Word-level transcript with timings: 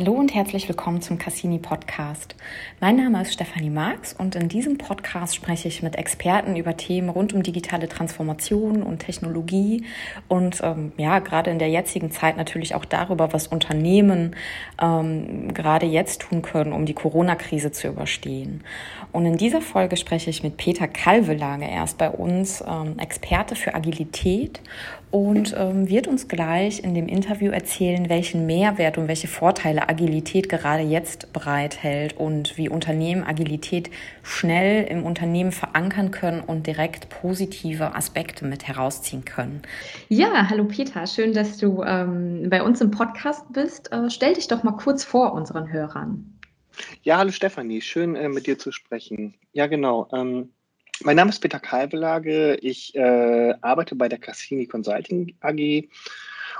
Hallo 0.00 0.14
und 0.14 0.34
herzlich 0.34 0.66
willkommen 0.66 1.02
zum 1.02 1.18
Cassini 1.18 1.58
Podcast. 1.58 2.34
Mein 2.80 2.96
Name 2.96 3.20
ist 3.20 3.34
Stefanie 3.34 3.68
Marx 3.68 4.14
und 4.14 4.34
in 4.34 4.48
diesem 4.48 4.78
Podcast 4.78 5.36
spreche 5.36 5.68
ich 5.68 5.82
mit 5.82 5.96
Experten 5.96 6.56
über 6.56 6.74
Themen 6.78 7.10
rund 7.10 7.34
um 7.34 7.42
digitale 7.42 7.86
Transformation 7.86 8.82
und 8.82 9.00
Technologie 9.00 9.84
und 10.26 10.62
ähm, 10.62 10.92
ja, 10.96 11.18
gerade 11.18 11.50
in 11.50 11.58
der 11.58 11.68
jetzigen 11.68 12.10
Zeit 12.10 12.38
natürlich 12.38 12.74
auch 12.74 12.86
darüber, 12.86 13.34
was 13.34 13.46
Unternehmen 13.46 14.36
ähm, 14.80 15.52
gerade 15.52 15.84
jetzt 15.84 16.22
tun 16.22 16.40
können, 16.40 16.72
um 16.72 16.86
die 16.86 16.94
Corona-Krise 16.94 17.70
zu 17.70 17.88
überstehen. 17.88 18.64
Und 19.12 19.26
in 19.26 19.36
dieser 19.36 19.60
Folge 19.60 19.98
spreche 19.98 20.30
ich 20.30 20.42
mit 20.42 20.56
Peter 20.56 20.88
Kalvelage. 20.88 21.66
Er 21.66 21.84
ist 21.84 21.98
bei 21.98 22.08
uns 22.08 22.64
ähm, 22.66 22.98
Experte 22.98 23.54
für 23.54 23.74
Agilität 23.74 24.62
und 25.10 25.54
ähm, 25.56 25.88
wird 25.88 26.06
uns 26.06 26.28
gleich 26.28 26.84
in 26.84 26.94
dem 26.94 27.08
Interview 27.08 27.50
erzählen, 27.50 28.08
welchen 28.08 28.46
Mehrwert 28.46 28.96
und 28.96 29.08
welche 29.08 29.26
Vorteile 29.26 29.88
Agilität 29.88 30.48
gerade 30.48 30.82
jetzt 30.82 31.32
bereithält 31.32 32.16
und 32.16 32.56
wie 32.56 32.68
Unternehmen 32.68 33.24
Agilität 33.24 33.90
schnell 34.22 34.84
im 34.84 35.04
Unternehmen 35.04 35.50
verankern 35.52 36.12
können 36.12 36.40
und 36.40 36.66
direkt 36.66 37.08
positive 37.08 37.94
Aspekte 37.94 38.44
mit 38.44 38.68
herausziehen 38.68 39.24
können. 39.24 39.62
Ja, 40.08 40.48
hallo 40.48 40.64
Peter, 40.64 41.06
schön, 41.06 41.32
dass 41.32 41.58
du 41.58 41.82
ähm, 41.82 42.48
bei 42.48 42.62
uns 42.62 42.80
im 42.80 42.92
Podcast 42.92 43.52
bist. 43.52 43.92
Äh, 43.92 44.10
stell 44.10 44.34
dich 44.34 44.46
doch 44.46 44.62
mal 44.62 44.72
kurz 44.72 45.02
vor 45.02 45.32
unseren 45.32 45.72
Hörern. 45.72 46.38
Ja, 47.02 47.18
hallo 47.18 47.32
Stefanie, 47.32 47.80
schön 47.80 48.14
äh, 48.14 48.28
mit 48.28 48.46
dir 48.46 48.58
zu 48.58 48.70
sprechen. 48.70 49.34
Ja, 49.52 49.66
genau. 49.66 50.08
Ähm, 50.12 50.50
mein 51.04 51.16
Name 51.16 51.30
ist 51.30 51.40
Peter 51.40 51.60
Kalbelage. 51.60 52.56
Ich 52.56 52.94
äh, 52.94 53.54
arbeite 53.60 53.94
bei 53.94 54.08
der 54.08 54.18
Cassini 54.18 54.66
Consulting 54.66 55.34
AG 55.40 55.88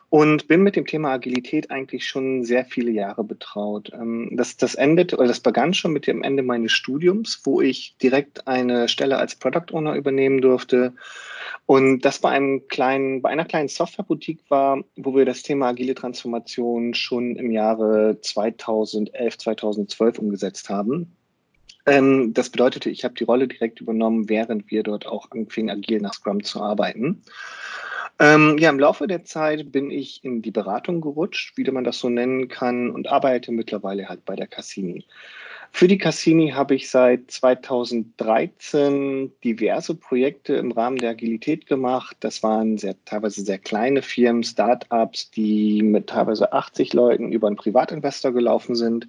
und 0.09 0.49
bin 0.49 0.63
mit 0.63 0.77
dem 0.77 0.87
Thema 0.87 1.13
Agilität 1.13 1.71
eigentlich 1.71 2.07
schon 2.07 2.45
sehr 2.45 2.65
viele 2.65 2.91
Jahre 2.91 3.23
betraut. 3.25 3.93
Ähm, 3.93 4.30
das, 4.33 4.57
das 4.57 4.75
endet, 4.75 5.15
oder 5.15 5.29
das 5.29 5.41
begann 5.41 5.73
schon 5.73 5.93
mit 5.93 6.07
dem 6.07 6.23
Ende 6.23 6.43
meines 6.43 6.73
Studiums, 6.73 7.41
wo 7.45 7.60
ich 7.60 7.97
direkt 8.02 8.47
eine 8.49 8.88
Stelle 8.88 9.19
als 9.19 9.37
Product 9.37 9.73
Owner 9.73 9.95
übernehmen 9.95 10.41
durfte. 10.41 10.95
Und 11.66 12.01
das 12.01 12.19
bei 12.19 12.30
einem 12.30 12.66
kleinen, 12.66 13.23
bei 13.23 13.30
einer 13.30 13.45
kleinen 13.45 13.69
Softwareboutique 13.69 14.43
war, 14.49 14.82
wo 14.97 15.15
wir 15.15 15.25
das 15.25 15.43
Thema 15.43 15.69
agile 15.69 15.95
Transformation 15.95 16.95
schon 16.95 17.37
im 17.37 17.52
Jahre 17.52 18.19
2011, 18.21 19.38
2012 19.38 20.19
umgesetzt 20.19 20.69
haben. 20.69 21.16
Ähm, 21.91 22.33
das 22.33 22.51
bedeutete, 22.51 22.88
ich 22.88 23.02
habe 23.02 23.15
die 23.15 23.24
Rolle 23.24 23.49
direkt 23.49 23.80
übernommen, 23.80 24.29
während 24.29 24.71
wir 24.71 24.85
dort 24.85 25.07
auch 25.07 25.29
anfingen, 25.33 25.77
agil 25.77 26.01
nach 26.01 26.15
Scrum 26.15 26.45
zu 26.45 26.63
arbeiten. 26.63 27.24
Ähm, 28.21 28.59
ja, 28.59 28.71
im 28.71 28.79
Laufe 28.79 29.09
der 29.09 29.24
Zeit 29.24 29.73
bin 29.73 29.91
ich 29.91 30.23
in 30.23 30.41
die 30.41 30.52
Beratung 30.52 31.01
gerutscht, 31.01 31.57
wie 31.57 31.69
man 31.69 31.82
das 31.82 31.99
so 31.99 32.09
nennen 32.09 32.47
kann, 32.47 32.91
und 32.91 33.09
arbeite 33.09 33.51
mittlerweile 33.51 34.09
halt 34.09 34.24
bei 34.24 34.37
der 34.37 34.47
Cassini. 34.47 35.05
Für 35.73 35.88
die 35.88 35.99
Cassini 35.99 36.51
habe 36.51 36.74
ich 36.74 36.90
seit 36.90 37.30
2013 37.30 39.32
diverse 39.45 39.95
Projekte 39.95 40.54
im 40.54 40.73
Rahmen 40.73 40.99
der 40.99 41.10
Agilität 41.10 41.66
gemacht. 41.66 42.16
Das 42.21 42.43
waren 42.43 42.76
sehr, 42.76 42.96
teilweise 43.04 43.43
sehr 43.43 43.59
kleine 43.59 44.02
Firmen, 44.02 44.43
Startups, 44.43 45.30
die 45.30 45.82
mit 45.82 46.09
teilweise 46.09 46.52
80 46.52 46.93
Leuten 46.93 47.32
über 47.32 47.46
einen 47.46 47.57
Privatinvestor 47.57 48.32
gelaufen 48.32 48.74
sind, 48.74 49.09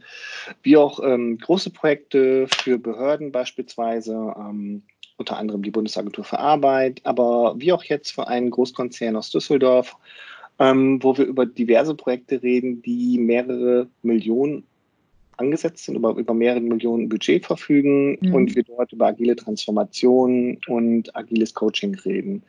wie 0.64 0.78
auch 0.78 1.00
ähm, 1.04 1.38
große 1.40 1.72
Projekte 1.72 2.48
für 2.48 2.78
Behörden 2.78 3.32
beispielsweise. 3.32 4.34
Ähm, 4.38 4.84
unter 5.18 5.38
anderem 5.38 5.62
die 5.62 5.72
Bundesagentur 5.72 6.24
für 6.24 6.40
Arbeit, 6.40 7.02
aber 7.04 7.54
wie 7.58 7.74
auch 7.74 7.84
jetzt 7.84 8.12
für 8.12 8.28
einen 8.28 8.50
Großkonzern 8.50 9.16
aus 9.16 9.30
Düsseldorf, 9.30 9.96
ähm, 10.58 11.04
wo 11.04 11.18
wir 11.18 11.26
über 11.26 11.46
diverse 11.46 11.94
Projekte 11.94 12.42
reden, 12.42 12.82
die 12.82 13.20
mehrere 13.20 13.88
Millionen 14.02 14.64
angesetzt 15.38 15.86
sind, 15.86 15.96
über, 15.96 16.16
über 16.16 16.34
mehrere 16.34 16.62
Millionen 16.62 17.10
Budget 17.10 17.46
verfügen 17.46 18.18
mhm. 18.22 18.34
und 18.34 18.56
wir 18.56 18.64
dort 18.64 18.92
über 18.94 19.08
agile 19.08 19.36
Transformation 19.36 20.60
und 20.68 21.16
agiles 21.16 21.54
Coaching 21.54 21.96
reden. 21.96 22.44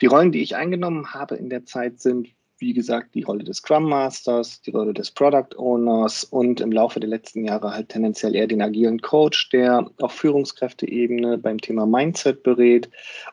Die 0.00 0.06
Rollen, 0.06 0.32
die 0.32 0.42
ich 0.42 0.56
eingenommen 0.56 1.12
habe 1.12 1.36
in 1.36 1.50
der 1.50 1.64
Zeit, 1.64 2.00
sind, 2.00 2.28
wie 2.58 2.72
gesagt, 2.72 3.14
die 3.14 3.22
Rolle 3.22 3.44
des 3.44 3.58
Scrum 3.58 3.88
Masters, 3.88 4.62
die 4.62 4.70
Rolle 4.70 4.94
des 4.94 5.10
Product 5.10 5.56
Owners 5.56 6.24
und 6.24 6.60
im 6.60 6.72
Laufe 6.72 7.00
der 7.00 7.08
letzten 7.08 7.44
Jahre 7.44 7.72
halt 7.72 7.90
tendenziell 7.90 8.34
eher 8.34 8.46
den 8.46 8.62
agilen 8.62 9.00
Coach, 9.00 9.50
der 9.50 9.90
auf 10.00 10.12
Führungskräfteebene 10.12 11.38
beim 11.38 11.60
Thema 11.60 11.84
Mindset 11.84 12.42
berät 12.42 12.88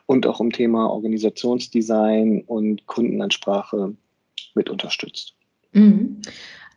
und 0.06 0.26
auch 0.26 0.40
im 0.40 0.52
Thema 0.52 0.90
Organisationsdesign 0.90 2.42
und 2.46 2.86
Kundenansprache 2.86 3.94
mit 4.54 4.68
unterstützt. 4.68 5.34
Mhm. 5.72 6.20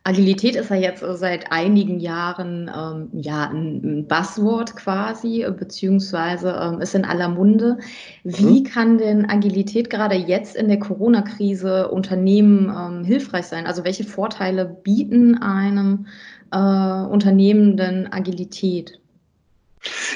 Agilität 0.06 0.54
ist 0.54 0.70
ja 0.70 0.76
jetzt 0.76 1.00
seit 1.00 1.50
einigen 1.50 1.98
Jahren 1.98 2.70
ähm, 2.72 3.08
ja 3.12 3.50
ein, 3.50 4.06
Buzzword 4.06 4.76
quasi, 4.76 5.44
beziehungsweise 5.58 6.56
ähm, 6.62 6.80
ist 6.80 6.94
in 6.94 7.04
aller 7.04 7.28
Munde. 7.28 7.78
Wie 8.22 8.60
mhm. 8.60 8.64
kann 8.64 8.98
denn 8.98 9.28
Agilität 9.28 9.90
gerade 9.90 10.14
jetzt 10.14 10.54
in 10.54 10.68
der 10.68 10.78
Corona-Krise 10.78 11.88
Unternehmen 11.88 12.68
ähm, 12.68 13.04
hilfreich 13.04 13.46
sein? 13.46 13.66
Also 13.66 13.82
welche 13.82 14.04
Vorteile 14.04 14.64
bieten 14.64 15.42
einem 15.42 16.06
äh, 16.52 16.56
Unternehmen 16.56 17.76
denn 17.76 18.06
Agilität? 18.12 19.00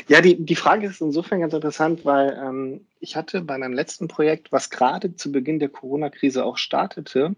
Ja, 0.06 0.20
die, 0.20 0.36
die 0.44 0.56
Frage 0.56 0.86
ist 0.86 1.00
insofern 1.00 1.40
ganz 1.40 1.52
interessant, 1.52 2.04
weil 2.04 2.40
ähm, 2.40 2.80
ich 3.00 3.16
hatte 3.16 3.40
bei 3.40 3.58
meinem 3.58 3.72
letzten 3.72 4.06
Projekt, 4.06 4.52
was 4.52 4.70
gerade 4.70 5.16
zu 5.16 5.32
Beginn 5.32 5.58
der 5.58 5.68
Corona-Krise 5.68 6.44
auch 6.44 6.58
startete, 6.58 7.34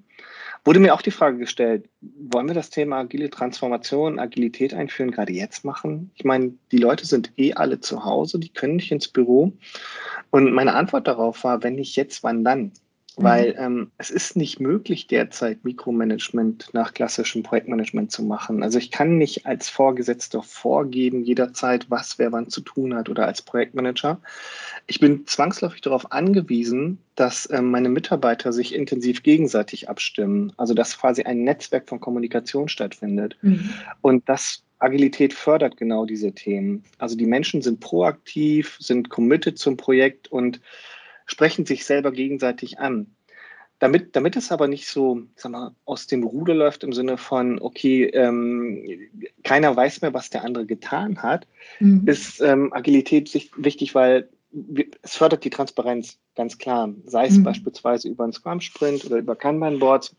wurde 0.64 0.80
mir 0.80 0.94
auch 0.94 1.02
die 1.02 1.10
Frage 1.10 1.38
gestellt, 1.38 1.88
wollen 2.00 2.46
wir 2.46 2.54
das 2.54 2.70
Thema 2.70 3.00
agile 3.00 3.30
Transformation, 3.30 4.18
Agilität 4.18 4.74
einführen, 4.74 5.10
gerade 5.10 5.32
jetzt 5.32 5.64
machen? 5.64 6.10
Ich 6.14 6.24
meine, 6.24 6.54
die 6.70 6.78
Leute 6.78 7.06
sind 7.06 7.32
eh 7.36 7.54
alle 7.54 7.80
zu 7.80 8.04
Hause, 8.04 8.38
die 8.38 8.52
können 8.52 8.76
nicht 8.76 8.92
ins 8.92 9.08
Büro. 9.08 9.52
Und 10.30 10.52
meine 10.52 10.74
Antwort 10.74 11.06
darauf 11.06 11.42
war, 11.44 11.62
wenn 11.62 11.74
nicht 11.74 11.96
jetzt, 11.96 12.22
wann 12.22 12.44
dann? 12.44 12.72
Mhm. 13.16 13.22
Weil 13.22 13.54
ähm, 13.58 13.90
es 13.98 14.10
ist 14.10 14.36
nicht 14.36 14.60
möglich, 14.60 15.06
derzeit 15.06 15.64
Mikromanagement 15.64 16.70
nach 16.72 16.94
klassischem 16.94 17.42
Projektmanagement 17.42 18.10
zu 18.10 18.22
machen. 18.22 18.62
Also 18.62 18.78
ich 18.78 18.90
kann 18.90 19.18
nicht 19.18 19.46
als 19.46 19.68
Vorgesetzter 19.68 20.42
vorgeben, 20.42 21.22
jederzeit, 21.24 21.90
was 21.90 22.18
wer 22.18 22.32
wann 22.32 22.48
zu 22.48 22.60
tun 22.60 22.94
hat 22.94 23.08
oder 23.08 23.26
als 23.26 23.42
Projektmanager. 23.42 24.20
Ich 24.86 25.00
bin 25.00 25.26
zwangsläufig 25.26 25.80
darauf 25.80 26.12
angewiesen, 26.12 26.98
dass 27.14 27.48
ähm, 27.50 27.70
meine 27.70 27.88
Mitarbeiter 27.88 28.52
sich 28.52 28.74
intensiv 28.74 29.22
gegenseitig 29.22 29.88
abstimmen. 29.88 30.52
Also 30.56 30.74
dass 30.74 30.98
quasi 30.98 31.22
ein 31.22 31.44
Netzwerk 31.44 31.88
von 31.88 32.00
Kommunikation 32.00 32.68
stattfindet. 32.68 33.36
Mhm. 33.42 33.70
Und 34.00 34.28
das 34.28 34.62
Agilität 34.82 35.32
fördert 35.32 35.76
genau 35.76 36.04
diese 36.04 36.32
Themen. 36.32 36.82
Also 36.98 37.16
die 37.16 37.26
Menschen 37.26 37.62
sind 37.62 37.80
proaktiv, 37.80 38.76
sind 38.80 39.10
committed 39.10 39.56
zum 39.56 39.76
Projekt 39.76 40.30
und 40.32 40.60
sprechen 41.32 41.66
sich 41.66 41.84
selber 41.84 42.12
gegenseitig 42.12 42.78
an. 42.78 43.06
Damit, 43.78 44.14
damit 44.14 44.36
es 44.36 44.52
aber 44.52 44.68
nicht 44.68 44.86
so 44.86 45.22
sag 45.34 45.50
mal, 45.50 45.74
aus 45.84 46.06
dem 46.06 46.22
Ruder 46.22 46.54
läuft 46.54 46.84
im 46.84 46.92
Sinne 46.92 47.16
von, 47.16 47.58
okay, 47.60 48.04
ähm, 48.04 48.86
keiner 49.42 49.74
weiß 49.74 50.02
mehr, 50.02 50.14
was 50.14 50.30
der 50.30 50.44
andere 50.44 50.66
getan 50.66 51.20
hat, 51.20 51.48
mhm. 51.80 52.06
ist 52.06 52.40
ähm, 52.40 52.72
Agilität 52.72 53.34
wichtig, 53.56 53.94
weil 53.96 54.28
es 55.00 55.16
fördert 55.16 55.42
die 55.44 55.50
Transparenz, 55.50 56.18
ganz 56.36 56.58
klar. 56.58 56.94
Sei 57.06 57.26
es 57.26 57.38
mhm. 57.38 57.44
beispielsweise 57.44 58.08
über 58.08 58.22
einen 58.24 58.34
Scrum-Sprint 58.34 59.06
oder 59.06 59.16
über 59.16 59.34
Kanban-Boards. 59.34 60.14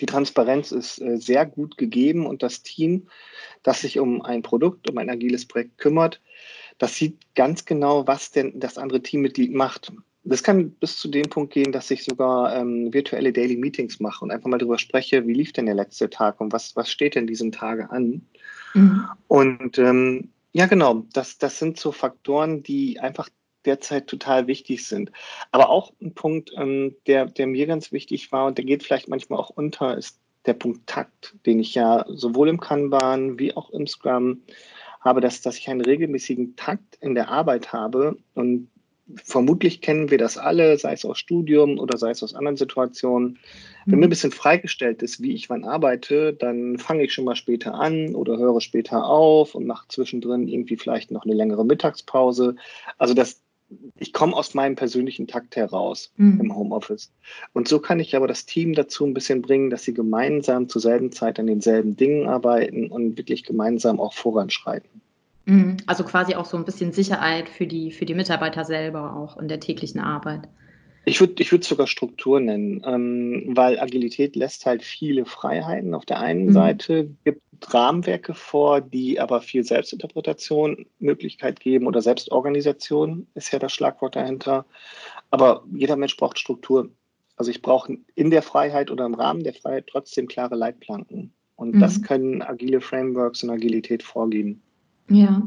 Die 0.00 0.06
Transparenz 0.06 0.72
ist 0.72 1.00
äh, 1.00 1.18
sehr 1.18 1.44
gut 1.44 1.76
gegeben 1.76 2.24
und 2.26 2.42
das 2.42 2.62
Team, 2.62 3.08
das 3.62 3.82
sich 3.82 3.98
um 3.98 4.22
ein 4.22 4.42
Produkt, 4.42 4.88
um 4.88 4.96
ein 4.96 5.10
agiles 5.10 5.46
Projekt 5.46 5.76
kümmert, 5.76 6.20
das 6.78 6.96
sieht 6.96 7.34
ganz 7.34 7.64
genau, 7.64 8.06
was 8.06 8.30
denn 8.30 8.60
das 8.60 8.78
andere 8.78 9.02
Teammitglied 9.02 9.52
macht. 9.52 9.92
Das 10.28 10.42
kann 10.42 10.70
bis 10.70 10.98
zu 10.98 11.08
dem 11.08 11.28
Punkt 11.30 11.52
gehen, 11.52 11.72
dass 11.72 11.90
ich 11.90 12.04
sogar 12.04 12.54
ähm, 12.56 12.92
virtuelle 12.92 13.32
Daily 13.32 13.56
Meetings 13.56 14.00
mache 14.00 14.24
und 14.24 14.30
einfach 14.30 14.48
mal 14.48 14.58
darüber 14.58 14.78
spreche, 14.78 15.26
wie 15.26 15.34
lief 15.34 15.52
denn 15.52 15.66
der 15.66 15.74
letzte 15.74 16.10
Tag 16.10 16.40
und 16.40 16.52
was, 16.52 16.74
was 16.74 16.90
steht 16.90 17.14
denn 17.14 17.26
diesen 17.26 17.52
Tage 17.52 17.90
an. 17.90 18.22
Mhm. 18.74 19.04
Und 19.28 19.78
ähm, 19.78 20.30
ja, 20.52 20.66
genau, 20.66 21.04
das, 21.12 21.38
das 21.38 21.58
sind 21.58 21.78
so 21.78 21.92
Faktoren, 21.92 22.62
die 22.62 22.98
einfach 22.98 23.28
derzeit 23.64 24.06
total 24.06 24.46
wichtig 24.46 24.86
sind. 24.86 25.12
Aber 25.50 25.68
auch 25.68 25.92
ein 26.00 26.14
Punkt, 26.14 26.52
ähm, 26.56 26.96
der, 27.06 27.26
der 27.26 27.46
mir 27.46 27.66
ganz 27.66 27.92
wichtig 27.92 28.32
war 28.32 28.46
und 28.46 28.58
der 28.58 28.64
geht 28.64 28.82
vielleicht 28.82 29.08
manchmal 29.08 29.38
auch 29.38 29.50
unter, 29.50 29.96
ist 29.96 30.18
der 30.46 30.54
Punkt 30.54 30.86
Takt, 30.86 31.34
den 31.44 31.58
ich 31.58 31.74
ja 31.74 32.04
sowohl 32.08 32.48
im 32.48 32.60
Kanban 32.60 33.38
wie 33.38 33.56
auch 33.56 33.70
im 33.70 33.86
Scrum 33.86 34.42
habe, 35.00 35.20
dass, 35.20 35.40
dass 35.40 35.58
ich 35.58 35.68
einen 35.68 35.80
regelmäßigen 35.80 36.56
Takt 36.56 36.96
in 37.00 37.14
der 37.14 37.28
Arbeit 37.28 37.72
habe 37.72 38.16
und 38.34 38.68
vermutlich 39.14 39.80
kennen 39.80 40.10
wir 40.10 40.18
das 40.18 40.36
alle, 40.36 40.76
sei 40.78 40.92
es 40.92 41.04
aus 41.04 41.18
Studium 41.18 41.78
oder 41.78 41.96
sei 41.96 42.10
es 42.10 42.22
aus 42.22 42.34
anderen 42.34 42.56
Situationen. 42.56 43.38
Wenn 43.84 44.00
mir 44.00 44.06
ein 44.06 44.08
mhm. 44.08 44.10
bisschen 44.10 44.32
freigestellt 44.32 45.02
ist, 45.02 45.22
wie 45.22 45.34
ich 45.34 45.48
wann 45.48 45.64
arbeite, 45.64 46.32
dann 46.32 46.78
fange 46.78 47.04
ich 47.04 47.12
schon 47.12 47.24
mal 47.24 47.36
später 47.36 47.74
an 47.74 48.16
oder 48.16 48.36
höre 48.36 48.60
später 48.60 49.06
auf 49.06 49.54
und 49.54 49.66
mache 49.66 49.86
zwischendrin 49.88 50.48
irgendwie 50.48 50.76
vielleicht 50.76 51.12
noch 51.12 51.24
eine 51.24 51.34
längere 51.34 51.64
Mittagspause. 51.64 52.56
Also 52.98 53.14
das, 53.14 53.42
ich 53.96 54.12
komme 54.12 54.34
aus 54.34 54.54
meinem 54.54 54.74
persönlichen 54.74 55.28
Takt 55.28 55.54
heraus 55.54 56.12
mhm. 56.16 56.40
im 56.40 56.56
Homeoffice. 56.56 57.12
Und 57.52 57.68
so 57.68 57.78
kann 57.78 58.00
ich 58.00 58.16
aber 58.16 58.26
das 58.26 58.44
Team 58.44 58.74
dazu 58.74 59.06
ein 59.06 59.14
bisschen 59.14 59.40
bringen, 59.40 59.70
dass 59.70 59.84
sie 59.84 59.94
gemeinsam 59.94 60.68
zur 60.68 60.82
selben 60.82 61.12
Zeit 61.12 61.38
an 61.38 61.46
denselben 61.46 61.96
Dingen 61.96 62.26
arbeiten 62.26 62.88
und 62.88 63.16
wirklich 63.16 63.44
gemeinsam 63.44 64.00
auch 64.00 64.14
voranschreiten. 64.14 65.00
Mhm. 65.46 65.78
Also 65.86 66.04
quasi 66.04 66.34
auch 66.34 66.44
so 66.44 66.56
ein 66.56 66.64
bisschen 66.64 66.92
Sicherheit 66.92 67.48
für 67.48 67.66
die, 67.66 67.92
für 67.92 68.04
die 68.04 68.14
Mitarbeiter 68.14 68.64
selber 68.64 69.16
auch 69.16 69.38
in 69.38 69.48
der 69.48 69.60
täglichen 69.60 70.00
Arbeit. 70.00 70.48
Ich 71.08 71.20
würde 71.20 71.34
ich 71.38 71.52
würd 71.52 71.62
sogar 71.62 71.86
Struktur 71.86 72.40
nennen, 72.40 72.82
ähm, 72.84 73.44
weil 73.54 73.78
Agilität 73.78 74.34
lässt 74.34 74.66
halt 74.66 74.82
viele 74.82 75.24
Freiheiten. 75.24 75.94
Auf 75.94 76.04
der 76.04 76.18
einen 76.18 76.46
mhm. 76.46 76.52
Seite 76.52 77.08
gibt 77.24 77.42
Rahmenwerke 77.68 78.34
vor, 78.34 78.80
die 78.80 79.20
aber 79.20 79.40
viel 79.40 79.62
Selbstinterpretation 79.62 80.86
Möglichkeit 80.98 81.60
geben 81.60 81.86
oder 81.86 82.02
Selbstorganisation 82.02 83.28
ist 83.34 83.52
ja 83.52 83.60
das 83.60 83.72
Schlagwort 83.72 84.16
dahinter. 84.16 84.66
Aber 85.30 85.62
jeder 85.72 85.94
Mensch 85.94 86.16
braucht 86.16 86.40
Struktur. 86.40 86.90
Also 87.36 87.52
ich 87.52 87.62
brauche 87.62 87.96
in 88.16 88.30
der 88.32 88.42
Freiheit 88.42 88.90
oder 88.90 89.06
im 89.06 89.14
Rahmen 89.14 89.44
der 89.44 89.54
Freiheit 89.54 89.86
trotzdem 89.86 90.26
klare 90.26 90.56
Leitplanken. 90.56 91.32
Und 91.54 91.76
mhm. 91.76 91.80
das 91.80 92.02
können 92.02 92.42
agile 92.42 92.80
Frameworks 92.80 93.44
und 93.44 93.50
Agilität 93.50 94.02
vorgeben. 94.02 94.60
Ja, 95.08 95.40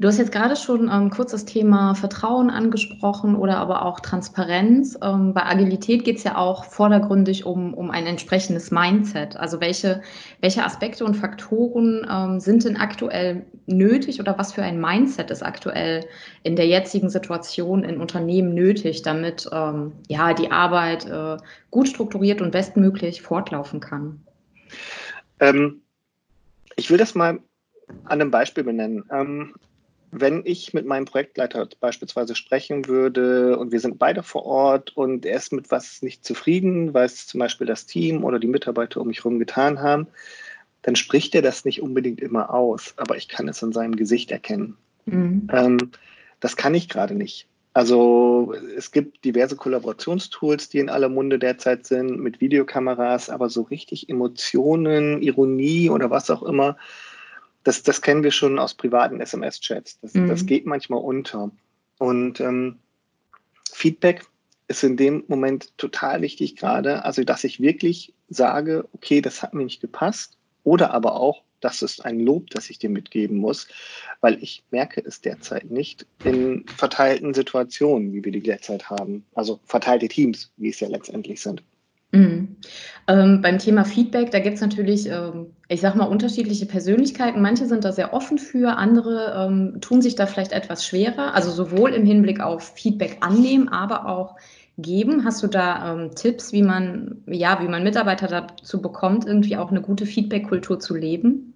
du 0.00 0.08
hast 0.08 0.18
jetzt 0.18 0.32
gerade 0.32 0.56
schon 0.56 0.90
ähm, 0.92 1.10
kurz 1.10 1.30
das 1.30 1.44
Thema 1.44 1.94
Vertrauen 1.94 2.50
angesprochen 2.50 3.36
oder 3.36 3.58
aber 3.58 3.84
auch 3.84 4.00
Transparenz. 4.00 4.98
Ähm, 5.00 5.32
bei 5.32 5.44
Agilität 5.44 6.02
geht 6.02 6.16
es 6.16 6.24
ja 6.24 6.36
auch 6.36 6.64
vordergründig 6.64 7.46
um, 7.46 7.72
um 7.72 7.92
ein 7.92 8.04
entsprechendes 8.06 8.72
Mindset. 8.72 9.36
Also 9.36 9.60
welche, 9.60 10.02
welche 10.40 10.64
Aspekte 10.64 11.04
und 11.04 11.14
Faktoren 11.14 12.04
ähm, 12.10 12.40
sind 12.40 12.64
denn 12.64 12.76
aktuell 12.76 13.46
nötig 13.66 14.18
oder 14.18 14.36
was 14.38 14.52
für 14.52 14.64
ein 14.64 14.80
Mindset 14.80 15.30
ist 15.30 15.44
aktuell 15.44 16.04
in 16.42 16.56
der 16.56 16.66
jetzigen 16.66 17.08
Situation 17.08 17.84
in 17.84 18.00
Unternehmen 18.00 18.54
nötig, 18.54 19.02
damit 19.02 19.48
ähm, 19.52 19.92
ja, 20.08 20.34
die 20.34 20.50
Arbeit 20.50 21.06
äh, 21.06 21.36
gut 21.70 21.86
strukturiert 21.86 22.40
und 22.40 22.50
bestmöglich 22.50 23.22
fortlaufen 23.22 23.78
kann? 23.78 24.20
Ähm, 25.38 25.82
ich 26.74 26.90
will 26.90 26.98
das 26.98 27.14
mal 27.14 27.38
an 28.04 28.20
einem 28.20 28.30
Beispiel 28.30 28.64
benennen. 28.64 29.04
Ähm, 29.10 29.54
wenn 30.12 30.42
ich 30.44 30.72
mit 30.72 30.86
meinem 30.86 31.04
Projektleiter 31.04 31.68
beispielsweise 31.80 32.34
sprechen 32.34 32.86
würde 32.86 33.58
und 33.58 33.72
wir 33.72 33.80
sind 33.80 33.98
beide 33.98 34.22
vor 34.22 34.46
Ort 34.46 34.96
und 34.96 35.26
er 35.26 35.36
ist 35.36 35.52
mit 35.52 35.70
was 35.70 36.00
nicht 36.02 36.24
zufrieden, 36.24 36.94
weil 36.94 37.06
es 37.06 37.26
zum 37.26 37.40
Beispiel 37.40 37.66
das 37.66 37.86
Team 37.86 38.24
oder 38.24 38.38
die 38.38 38.46
Mitarbeiter 38.46 39.00
um 39.00 39.08
mich 39.08 39.18
herum 39.18 39.38
getan 39.38 39.80
haben, 39.80 40.06
dann 40.82 40.96
spricht 40.96 41.34
er 41.34 41.42
das 41.42 41.64
nicht 41.64 41.82
unbedingt 41.82 42.20
immer 42.20 42.54
aus, 42.54 42.94
aber 42.96 43.16
ich 43.16 43.28
kann 43.28 43.48
es 43.48 43.62
an 43.62 43.72
seinem 43.72 43.96
Gesicht 43.96 44.30
erkennen. 44.30 44.76
Mhm. 45.06 45.48
Ähm, 45.52 45.90
das 46.40 46.56
kann 46.56 46.74
ich 46.74 46.88
gerade 46.88 47.14
nicht. 47.14 47.48
Also 47.72 48.54
es 48.76 48.90
gibt 48.90 49.24
diverse 49.24 49.56
Kollaborationstools, 49.56 50.70
die 50.70 50.78
in 50.78 50.88
aller 50.88 51.10
Munde 51.10 51.38
derzeit 51.38 51.84
sind, 51.84 52.20
mit 52.20 52.40
Videokameras, 52.40 53.28
aber 53.28 53.50
so 53.50 53.62
richtig 53.62 54.08
Emotionen, 54.08 55.20
Ironie 55.20 55.90
oder 55.90 56.08
was 56.08 56.30
auch 56.30 56.42
immer, 56.42 56.78
das, 57.66 57.82
das 57.82 58.00
kennen 58.00 58.22
wir 58.22 58.30
schon 58.30 58.60
aus 58.60 58.74
privaten 58.74 59.20
SMS-Chats. 59.20 59.98
Das, 60.00 60.14
mhm. 60.14 60.28
das 60.28 60.46
geht 60.46 60.66
manchmal 60.66 61.00
unter. 61.00 61.50
Und 61.98 62.40
ähm, 62.40 62.78
Feedback 63.72 64.24
ist 64.68 64.84
in 64.84 64.96
dem 64.96 65.24
Moment 65.26 65.76
total 65.76 66.22
wichtig 66.22 66.54
gerade. 66.54 67.04
Also, 67.04 67.24
dass 67.24 67.42
ich 67.42 67.60
wirklich 67.60 68.14
sage, 68.28 68.88
okay, 68.92 69.20
das 69.20 69.42
hat 69.42 69.52
mir 69.52 69.64
nicht 69.64 69.80
gepasst. 69.80 70.36
Oder 70.62 70.92
aber 70.92 71.16
auch, 71.16 71.42
das 71.60 71.82
ist 71.82 72.04
ein 72.04 72.20
Lob, 72.20 72.50
das 72.50 72.70
ich 72.70 72.78
dir 72.78 72.90
mitgeben 72.90 73.38
muss, 73.38 73.66
weil 74.20 74.40
ich 74.40 74.62
merke 74.70 75.00
es 75.04 75.20
derzeit 75.20 75.68
nicht 75.68 76.06
in 76.22 76.64
verteilten 76.76 77.34
Situationen, 77.34 78.12
wie 78.12 78.24
wir 78.24 78.30
die 78.30 78.42
derzeit 78.42 78.90
haben. 78.90 79.24
Also 79.34 79.58
verteilte 79.64 80.06
Teams, 80.06 80.52
wie 80.56 80.68
es 80.68 80.78
ja 80.78 80.86
letztendlich 80.86 81.40
sind. 81.40 81.64
Mhm. 82.12 82.56
Ähm, 83.08 83.40
beim 83.42 83.58
Thema 83.58 83.84
Feedback, 83.84 84.30
da 84.30 84.38
gibt 84.38 84.56
es 84.56 84.60
natürlich, 84.60 85.08
ähm, 85.08 85.54
ich 85.68 85.80
sage 85.80 85.98
mal, 85.98 86.04
unterschiedliche 86.04 86.66
Persönlichkeiten. 86.66 87.42
Manche 87.42 87.66
sind 87.66 87.84
da 87.84 87.92
sehr 87.92 88.14
offen 88.14 88.38
für, 88.38 88.76
andere 88.76 89.46
ähm, 89.46 89.80
tun 89.80 90.02
sich 90.02 90.14
da 90.14 90.26
vielleicht 90.26 90.52
etwas 90.52 90.86
schwerer. 90.86 91.34
Also 91.34 91.50
sowohl 91.50 91.92
im 91.92 92.06
Hinblick 92.06 92.40
auf 92.40 92.74
Feedback 92.74 93.18
annehmen, 93.20 93.68
aber 93.68 94.06
auch 94.06 94.36
geben. 94.78 95.24
Hast 95.24 95.42
du 95.42 95.46
da 95.46 95.94
ähm, 95.94 96.14
Tipps, 96.14 96.52
wie 96.52 96.62
man, 96.62 97.22
ja, 97.26 97.62
wie 97.62 97.68
man 97.68 97.82
Mitarbeiter 97.82 98.28
dazu 98.28 98.80
bekommt, 98.80 99.26
irgendwie 99.26 99.56
auch 99.56 99.70
eine 99.70 99.80
gute 99.80 100.06
Feedback-Kultur 100.06 100.78
zu 100.80 100.94
leben? 100.94 101.54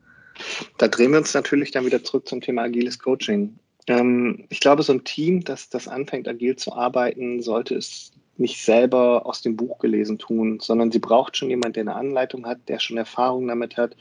Da 0.79 0.89
drehen 0.89 1.11
wir 1.11 1.19
uns 1.19 1.35
natürlich 1.35 1.71
dann 1.71 1.85
wieder 1.85 2.03
zurück 2.03 2.27
zum 2.27 2.41
Thema 2.41 2.63
agiles 2.63 2.99
Coaching. 2.99 3.59
Ähm, 3.87 4.47
ich 4.49 4.61
glaube, 4.61 4.83
so 4.83 4.93
ein 4.93 5.05
Team, 5.05 5.45
das, 5.45 5.69
das 5.69 5.89
anfängt, 5.89 6.29
agil 6.29 6.57
zu 6.57 6.73
arbeiten, 6.73 7.43
sollte 7.43 7.75
es 7.75 8.13
nicht 8.41 8.63
selber 8.63 9.27
aus 9.27 9.43
dem 9.43 9.57
Buch 9.57 9.79
gelesen 9.79 10.19
tun, 10.19 10.59
sondern 10.61 10.91
sie 10.91 10.99
braucht 10.99 11.37
schon 11.37 11.51
jemanden, 11.51 11.75
der 11.75 11.83
eine 11.83 11.95
Anleitung 11.95 12.47
hat, 12.47 12.69
der 12.69 12.79
schon 12.79 12.97
Erfahrung 12.97 13.47
damit 13.47 13.77
hat 13.77 13.97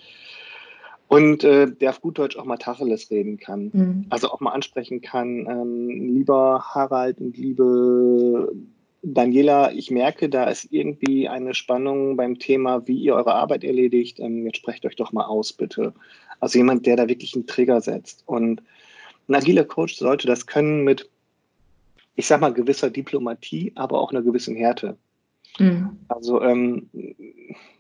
und 1.08 1.44
äh, 1.44 1.70
der 1.70 1.90
auf 1.90 2.02
gut 2.02 2.18
Deutsch 2.18 2.38
auch 2.38 2.46
mal 2.46 2.58
Tacheles 2.58 3.12
reden 3.12 3.38
kann. 3.38 3.72
Mhm. 3.74 4.06
Also 4.10 4.30
auch 4.30 4.40
mal 4.40 4.52
ansprechen 4.52 5.02
kann, 5.02 5.46
ähm, 5.50 6.14
lieber 6.14 6.64
Harald 6.74 7.20
und 7.20 7.38
liebe 7.38 8.54
Daniela, 9.02 9.72
ich 9.72 9.92
merke, 9.92 10.30
da 10.30 10.46
ist 10.46 10.68
irgendwie 10.72 11.28
eine 11.28 11.54
Spannung 11.54 12.18
beim 12.18 12.38
Thema, 12.38 12.88
wie 12.88 12.98
ihr 12.98 13.16
eure 13.16 13.34
Arbeit 13.34 13.64
erledigt. 13.64 14.20
Ähm, 14.20 14.46
jetzt 14.46 14.58
sprecht 14.58 14.86
euch 14.86 14.96
doch 14.96 15.12
mal 15.12 15.26
aus, 15.26 15.54
bitte. 15.54 15.94
Also 16.40 16.60
jemand, 16.60 16.86
der 16.86 16.96
da 16.96 17.08
wirklich 17.08 17.34
einen 17.36 17.48
Trigger 17.48 17.82
setzt. 17.82 18.24
Und 18.26 18.62
ein 19.28 19.36
agiler 19.36 19.64
Coach 19.64 19.96
sollte 19.96 20.28
das 20.28 20.48
können 20.48 20.84
mit 20.84 21.10
ich 22.20 22.28
sag 22.28 22.42
mal, 22.42 22.54
gewisser 22.54 22.90
Diplomatie, 22.90 23.72
aber 23.76 24.02
auch 24.02 24.12
einer 24.12 24.22
gewissen 24.22 24.54
Härte. 24.54 24.98
Mhm. 25.58 25.98
Also 26.10 26.42
ähm, 26.42 26.90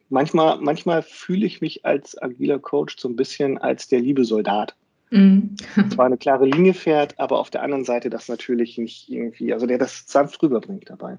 manchmal, 0.08 0.60
manchmal 0.62 1.04
fühle 1.04 1.46
ich 1.46 1.60
mich 1.60 1.86
als 1.86 2.20
agiler 2.22 2.58
Coach 2.58 2.96
so 2.98 3.10
ein 3.10 3.18
bisschen 3.18 3.58
als 3.58 3.90
der 3.90 4.00
liebe 4.00 4.24
Soldat. 4.24 4.76
Mhm. 5.12 5.56
Zwar 5.94 6.06
eine 6.06 6.18
klare 6.18 6.46
Linie 6.46 6.74
fährt, 6.74 7.20
aber 7.20 7.38
auf 7.38 7.50
der 7.50 7.64
anderen 7.64 7.84
Seite 7.84 8.10
das 8.10 8.30
natürlich 8.30 8.78
nicht 8.78 9.10
irgendwie, 9.10 9.52
also 9.52 9.68
der 9.68 9.78
das 9.78 10.06
sanft 10.08 10.42
rüberbringt 10.42 10.90
dabei. 10.90 11.18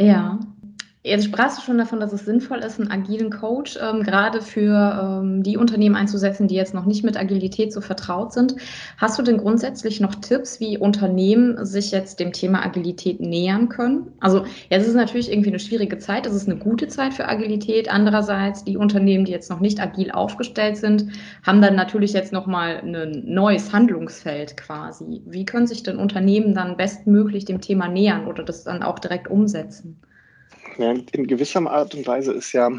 Ja, 0.00 0.40
Jetzt 1.04 1.24
sprachst 1.24 1.58
du 1.58 1.62
schon 1.62 1.78
davon, 1.78 1.98
dass 1.98 2.12
es 2.12 2.24
sinnvoll 2.24 2.58
ist, 2.58 2.78
einen 2.78 2.92
agilen 2.92 3.30
Coach 3.30 3.76
ähm, 3.82 4.04
gerade 4.04 4.40
für 4.40 5.20
ähm, 5.20 5.42
die 5.42 5.56
Unternehmen 5.56 5.96
einzusetzen, 5.96 6.46
die 6.46 6.54
jetzt 6.54 6.74
noch 6.74 6.84
nicht 6.84 7.02
mit 7.02 7.16
Agilität 7.16 7.72
so 7.72 7.80
vertraut 7.80 8.32
sind. 8.32 8.54
Hast 8.98 9.18
du 9.18 9.24
denn 9.24 9.38
grundsätzlich 9.38 9.98
noch 9.98 10.14
Tipps, 10.14 10.60
wie 10.60 10.78
Unternehmen 10.78 11.66
sich 11.66 11.90
jetzt 11.90 12.20
dem 12.20 12.32
Thema 12.32 12.64
Agilität 12.64 13.18
nähern 13.18 13.68
können? 13.68 14.12
Also 14.20 14.44
ist 14.70 14.86
es 14.86 14.94
natürlich 14.94 15.28
irgendwie 15.32 15.48
eine 15.48 15.58
schwierige 15.58 15.98
Zeit. 15.98 16.24
Es 16.24 16.34
ist 16.34 16.48
eine 16.48 16.60
gute 16.60 16.86
Zeit 16.86 17.14
für 17.14 17.28
Agilität. 17.28 17.90
Andererseits 17.90 18.62
die 18.62 18.76
Unternehmen, 18.76 19.24
die 19.24 19.32
jetzt 19.32 19.50
noch 19.50 19.58
nicht 19.58 19.80
agil 19.80 20.12
aufgestellt 20.12 20.76
sind, 20.76 21.06
haben 21.44 21.60
dann 21.60 21.74
natürlich 21.74 22.12
jetzt 22.12 22.32
noch 22.32 22.46
mal 22.46 22.76
ein 22.76 23.24
neues 23.26 23.72
Handlungsfeld 23.72 24.56
quasi. 24.56 25.20
Wie 25.26 25.46
können 25.46 25.66
sich 25.66 25.82
denn 25.82 25.96
Unternehmen 25.96 26.54
dann 26.54 26.76
bestmöglich 26.76 27.44
dem 27.44 27.60
Thema 27.60 27.88
nähern 27.88 28.28
oder 28.28 28.44
das 28.44 28.62
dann 28.62 28.84
auch 28.84 29.00
direkt 29.00 29.28
umsetzen? 29.28 30.00
Ja, 30.78 30.92
in 31.12 31.26
gewisser 31.26 31.60
Art 31.70 31.94
und 31.94 32.06
Weise 32.06 32.32
ist 32.32 32.52
ja 32.52 32.70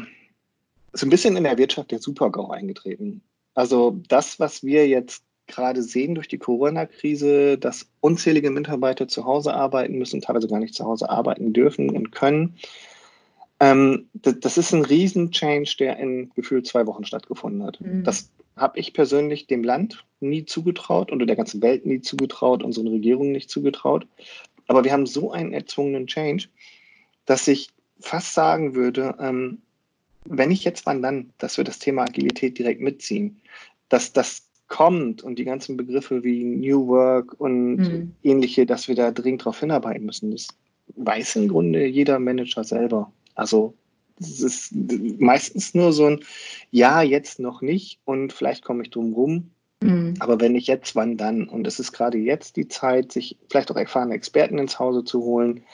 so 0.92 1.06
ein 1.06 1.10
bisschen 1.10 1.36
in 1.36 1.44
der 1.44 1.58
Wirtschaft 1.58 1.90
der 1.90 2.00
Super-GAU 2.00 2.50
eingetreten. 2.50 3.22
Also 3.54 4.00
das, 4.08 4.40
was 4.40 4.62
wir 4.64 4.88
jetzt 4.88 5.24
gerade 5.46 5.82
sehen 5.82 6.14
durch 6.14 6.28
die 6.28 6.38
Corona-Krise, 6.38 7.58
dass 7.58 7.88
unzählige 8.00 8.50
Mitarbeiter 8.50 9.08
zu 9.08 9.24
Hause 9.24 9.54
arbeiten 9.54 9.98
müssen, 9.98 10.20
teilweise 10.20 10.48
gar 10.48 10.60
nicht 10.60 10.74
zu 10.74 10.84
Hause 10.84 11.10
arbeiten 11.10 11.52
dürfen 11.52 11.90
und 11.90 12.12
können. 12.12 12.56
Ähm, 13.60 14.08
das, 14.14 14.40
das, 14.40 14.58
ist 14.58 14.72
ein 14.72 14.84
Riesen-Change, 14.84 15.76
der 15.78 15.98
in 15.98 16.30
gefühlt 16.34 16.66
zwei 16.66 16.86
Wochen 16.86 17.04
stattgefunden 17.04 17.62
hat. 17.62 17.80
Mhm. 17.80 18.04
Das 18.04 18.30
habe 18.56 18.78
ich 18.78 18.92
persönlich 18.92 19.46
dem 19.46 19.62
Land 19.62 20.04
nie 20.20 20.44
zugetraut 20.44 21.12
und 21.12 21.24
der 21.24 21.36
ganzen 21.36 21.60
Welt 21.62 21.86
nie 21.86 22.00
zugetraut, 22.00 22.62
unseren 22.62 22.88
Regierungen 22.88 23.32
nicht 23.32 23.50
zugetraut. 23.50 24.06
Aber 24.66 24.84
wir 24.84 24.92
haben 24.92 25.06
so 25.06 25.30
einen 25.30 25.52
erzwungenen 25.52 26.06
Change, 26.06 26.48
dass 27.26 27.44
sich 27.44 27.68
fast 28.04 28.34
sagen 28.34 28.74
würde, 28.74 29.16
ähm, 29.18 29.58
wenn 30.24 30.50
ich 30.50 30.64
jetzt 30.64 30.86
wann 30.86 31.02
dann, 31.02 31.30
dass 31.38 31.56
wir 31.56 31.64
das 31.64 31.78
Thema 31.78 32.02
Agilität 32.02 32.58
direkt 32.58 32.80
mitziehen, 32.80 33.40
dass 33.88 34.12
das 34.12 34.44
kommt 34.68 35.22
und 35.22 35.38
die 35.38 35.44
ganzen 35.44 35.76
Begriffe 35.76 36.24
wie 36.24 36.42
New 36.42 36.86
Work 36.88 37.38
und 37.38 37.76
mhm. 37.76 38.12
ähnliche, 38.22 38.66
dass 38.66 38.88
wir 38.88 38.94
da 38.94 39.10
dringend 39.10 39.42
darauf 39.42 39.60
hinarbeiten 39.60 40.06
müssen, 40.06 40.30
das 40.30 40.48
weiß 40.96 41.36
im 41.36 41.48
Grunde 41.48 41.86
jeder 41.86 42.18
Manager 42.18 42.64
selber. 42.64 43.12
Also 43.34 43.74
es 44.18 44.40
ist 44.40 44.72
meistens 45.18 45.74
nur 45.74 45.92
so 45.92 46.06
ein 46.06 46.20
Ja, 46.70 47.02
jetzt 47.02 47.40
noch 47.40 47.62
nicht 47.62 48.00
und 48.04 48.32
vielleicht 48.32 48.64
komme 48.64 48.82
ich 48.82 48.90
drum 48.90 49.12
rum. 49.12 49.50
Mhm. 49.82 50.14
Aber 50.18 50.40
wenn 50.40 50.52
nicht 50.52 50.68
jetzt, 50.68 50.96
wann 50.96 51.16
dann? 51.16 51.48
Und 51.48 51.66
es 51.66 51.78
ist 51.78 51.92
gerade 51.92 52.18
jetzt 52.18 52.56
die 52.56 52.68
Zeit, 52.68 53.12
sich 53.12 53.36
vielleicht 53.50 53.70
auch 53.70 53.76
erfahrene 53.76 54.14
Experten 54.14 54.58
ins 54.58 54.78
Hause 54.78 55.04
zu 55.04 55.22
holen, 55.22 55.64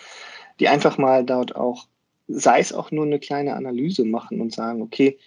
die 0.58 0.68
einfach 0.68 0.98
mal 0.98 1.24
dort 1.24 1.54
auch 1.54 1.86
sei 2.32 2.60
es 2.60 2.72
auch 2.72 2.90
nur 2.90 3.04
eine 3.04 3.18
kleine 3.18 3.54
Analyse 3.54 4.04
machen 4.04 4.40
und 4.40 4.52
sagen, 4.54 4.82
okay, 4.82 5.18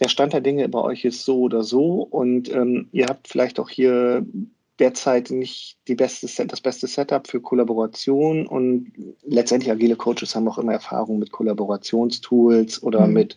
der 0.00 0.08
Stand 0.08 0.32
der 0.32 0.40
Dinge 0.40 0.68
bei 0.68 0.80
euch 0.80 1.04
ist 1.04 1.24
so 1.24 1.40
oder 1.40 1.62
so 1.62 2.02
und 2.02 2.52
ähm, 2.52 2.88
ihr 2.92 3.06
habt 3.06 3.28
vielleicht 3.28 3.58
auch 3.58 3.68
hier 3.68 4.24
derzeit 4.78 5.30
nicht 5.30 5.76
die 5.88 5.96
beste, 5.96 6.46
das 6.46 6.60
beste 6.60 6.86
Setup 6.86 7.26
für 7.26 7.40
Kollaboration 7.40 8.46
und 8.46 8.92
letztendlich 9.24 9.72
agile 9.72 9.96
Coaches 9.96 10.36
haben 10.36 10.46
auch 10.48 10.58
immer 10.58 10.72
Erfahrung 10.72 11.18
mit 11.18 11.32
Kollaborationstools 11.32 12.82
oder 12.82 13.06
mhm. 13.06 13.12
mit 13.12 13.36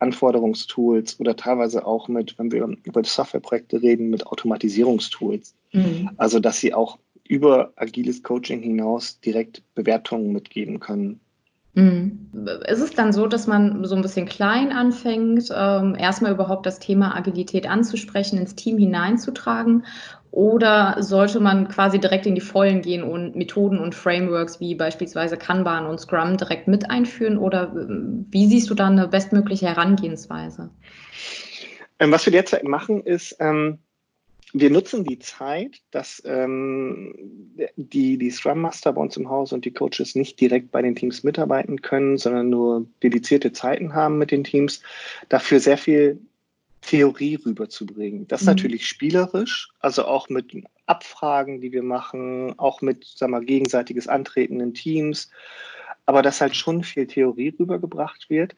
Anforderungstools 0.00 1.18
oder 1.20 1.36
teilweise 1.36 1.86
auch 1.86 2.08
mit, 2.08 2.38
wenn 2.38 2.50
wir 2.52 2.76
über 2.82 3.04
Softwareprojekte 3.04 3.80
reden, 3.80 4.10
mit 4.10 4.26
Automatisierungstools. 4.26 5.54
Mhm. 5.72 6.10
Also, 6.16 6.40
dass 6.40 6.58
sie 6.58 6.74
auch 6.74 6.98
über 7.26 7.72
agiles 7.76 8.22
Coaching 8.22 8.60
hinaus 8.60 9.20
direkt 9.20 9.62
Bewertungen 9.74 10.32
mitgeben 10.32 10.80
können. 10.80 11.20
Mhm. 11.74 12.30
Ist 12.68 12.80
es 12.80 12.90
dann 12.92 13.12
so, 13.12 13.26
dass 13.26 13.46
man 13.46 13.84
so 13.84 13.94
ein 13.94 14.02
bisschen 14.02 14.26
klein 14.26 14.72
anfängt, 14.72 15.48
ähm, 15.54 15.96
erstmal 15.98 16.32
überhaupt 16.32 16.66
das 16.66 16.78
Thema 16.78 17.16
Agilität 17.16 17.68
anzusprechen, 17.68 18.38
ins 18.38 18.54
Team 18.54 18.76
hineinzutragen? 18.76 19.84
Oder 20.30 20.96
sollte 21.00 21.40
man 21.40 21.68
quasi 21.68 21.98
direkt 21.98 22.26
in 22.26 22.34
die 22.34 22.40
Vollen 22.40 22.80
gehen 22.80 23.02
und 23.02 23.36
Methoden 23.36 23.78
und 23.78 23.94
Frameworks 23.94 24.60
wie 24.60 24.74
beispielsweise 24.74 25.36
Kanban 25.36 25.86
und 25.86 25.98
Scrum 25.98 26.36
direkt 26.36 26.68
mit 26.68 26.90
einführen? 26.90 27.38
Oder 27.38 27.64
äh, 27.64 27.86
wie 28.30 28.46
siehst 28.46 28.68
du 28.68 28.74
da 28.74 28.86
eine 28.86 29.08
bestmögliche 29.08 29.66
Herangehensweise? 29.66 30.70
Ähm, 31.98 32.12
was 32.12 32.26
wir 32.26 32.32
derzeit 32.32 32.64
machen, 32.64 33.02
ist, 33.02 33.36
ähm, 33.40 33.78
wir 34.52 34.70
nutzen 34.70 35.04
die 35.04 35.18
Zeit, 35.18 35.80
dass 35.90 36.22
ähm, 36.26 37.14
die, 37.76 38.18
die 38.18 38.30
Scrum 38.30 38.60
Master 38.60 38.92
bei 38.92 39.00
uns 39.00 39.16
im 39.16 39.30
Haus 39.30 39.52
und 39.52 39.64
die 39.64 39.72
Coaches 39.72 40.14
nicht 40.14 40.40
direkt 40.40 40.70
bei 40.70 40.82
den 40.82 40.94
Teams 40.94 41.22
mitarbeiten 41.22 41.80
können, 41.80 42.18
sondern 42.18 42.50
nur 42.50 42.86
dedizierte 43.02 43.52
Zeiten 43.52 43.94
haben 43.94 44.18
mit 44.18 44.30
den 44.30 44.44
Teams, 44.44 44.82
dafür 45.28 45.58
sehr 45.58 45.78
viel 45.78 46.20
Theorie 46.82 47.36
rüberzubringen. 47.36 48.28
Das 48.28 48.42
ist 48.42 48.46
mhm. 48.46 48.54
natürlich 48.54 48.86
spielerisch, 48.86 49.70
also 49.80 50.04
auch 50.04 50.28
mit 50.28 50.52
Abfragen, 50.86 51.60
die 51.60 51.72
wir 51.72 51.82
machen, 51.82 52.58
auch 52.58 52.82
mit 52.82 53.04
sag 53.04 53.30
mal, 53.30 53.44
gegenseitiges 53.44 54.08
Antreten 54.08 54.60
in 54.60 54.74
Teams, 54.74 55.30
aber 56.04 56.20
dass 56.20 56.40
halt 56.40 56.56
schon 56.56 56.82
viel 56.82 57.06
Theorie 57.06 57.54
rübergebracht 57.58 58.28
wird. 58.28 58.54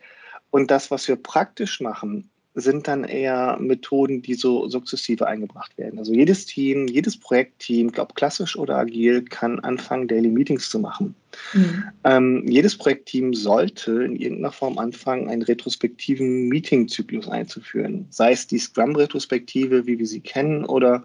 Und 0.50 0.70
das, 0.70 0.90
was 0.90 1.06
wir 1.06 1.16
praktisch 1.16 1.80
machen, 1.80 2.30
sind 2.54 2.86
dann 2.86 3.02
eher 3.04 3.58
Methoden, 3.60 4.22
die 4.22 4.34
so 4.34 4.68
sukzessive 4.68 5.26
eingebracht 5.26 5.76
werden. 5.76 5.98
Also 5.98 6.12
jedes 6.12 6.46
Team, 6.46 6.86
jedes 6.86 7.18
Projektteam, 7.18 7.90
ob 7.98 8.14
klassisch 8.14 8.56
oder 8.56 8.76
agil, 8.76 9.24
kann 9.24 9.58
anfangen, 9.60 10.06
Daily 10.06 10.28
Meetings 10.28 10.70
zu 10.70 10.78
machen. 10.78 11.16
Mhm. 11.52 11.84
Ähm, 12.04 12.44
jedes 12.46 12.78
Projektteam 12.78 13.34
sollte 13.34 14.04
in 14.04 14.14
irgendeiner 14.14 14.52
Form 14.52 14.78
anfangen, 14.78 15.28
einen 15.28 15.42
retrospektiven 15.42 16.48
Meeting-Zyklus 16.48 17.28
einzuführen. 17.28 18.06
Sei 18.10 18.32
es 18.32 18.46
die 18.46 18.58
Scrum-Retrospektive, 18.58 19.86
wie 19.86 19.98
wir 19.98 20.06
sie 20.06 20.20
kennen, 20.20 20.64
oder 20.64 21.04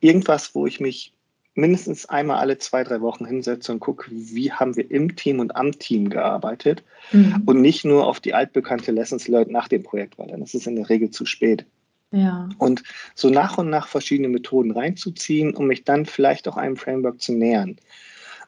irgendwas, 0.00 0.52
wo 0.54 0.66
ich 0.66 0.80
mich 0.80 1.12
mindestens 1.54 2.06
einmal 2.06 2.38
alle 2.38 2.58
zwei, 2.58 2.82
drei 2.82 3.00
Wochen 3.00 3.26
hinsetze 3.26 3.72
und 3.72 3.80
gucke, 3.80 4.10
wie 4.10 4.52
haben 4.52 4.76
wir 4.76 4.90
im 4.90 5.16
Team 5.16 5.40
und 5.40 5.54
am 5.54 5.72
Team 5.72 6.08
gearbeitet 6.08 6.82
mhm. 7.12 7.42
und 7.44 7.60
nicht 7.60 7.84
nur 7.84 8.06
auf 8.06 8.20
die 8.20 8.34
altbekannte 8.34 8.90
Lessons 8.90 9.28
Learned 9.28 9.50
nach 9.50 9.68
dem 9.68 9.82
Projekt, 9.82 10.18
weil 10.18 10.28
dann 10.28 10.42
ist 10.42 10.54
es 10.54 10.66
in 10.66 10.76
der 10.76 10.88
Regel 10.88 11.10
zu 11.10 11.26
spät. 11.26 11.66
Ja. 12.10 12.48
Und 12.58 12.82
so 13.14 13.30
nach 13.30 13.58
und 13.58 13.70
nach 13.70 13.88
verschiedene 13.88 14.28
Methoden 14.28 14.70
reinzuziehen, 14.70 15.54
um 15.54 15.66
mich 15.66 15.84
dann 15.84 16.06
vielleicht 16.06 16.46
auch 16.48 16.56
einem 16.56 16.76
Framework 16.76 17.20
zu 17.20 17.32
nähern. 17.32 17.76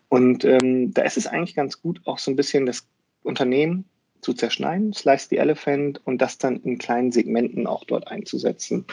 Und 0.08 0.44
ähm, 0.44 0.92
da 0.92 1.02
ist 1.02 1.16
es 1.16 1.26
eigentlich 1.26 1.56
ganz 1.56 1.80
gut, 1.80 2.00
auch 2.04 2.18
so 2.18 2.30
ein 2.30 2.36
bisschen 2.36 2.66
das 2.66 2.86
Unternehmen 3.22 3.84
zu 4.20 4.32
zerschneiden, 4.32 4.92
Slice 4.92 5.28
the 5.30 5.38
Elephant 5.38 6.00
und 6.04 6.18
das 6.22 6.38
dann 6.38 6.60
in 6.62 6.78
kleinen 6.78 7.12
Segmenten 7.12 7.66
auch 7.66 7.84
dort 7.84 8.08
einzusetzen. 8.08 8.84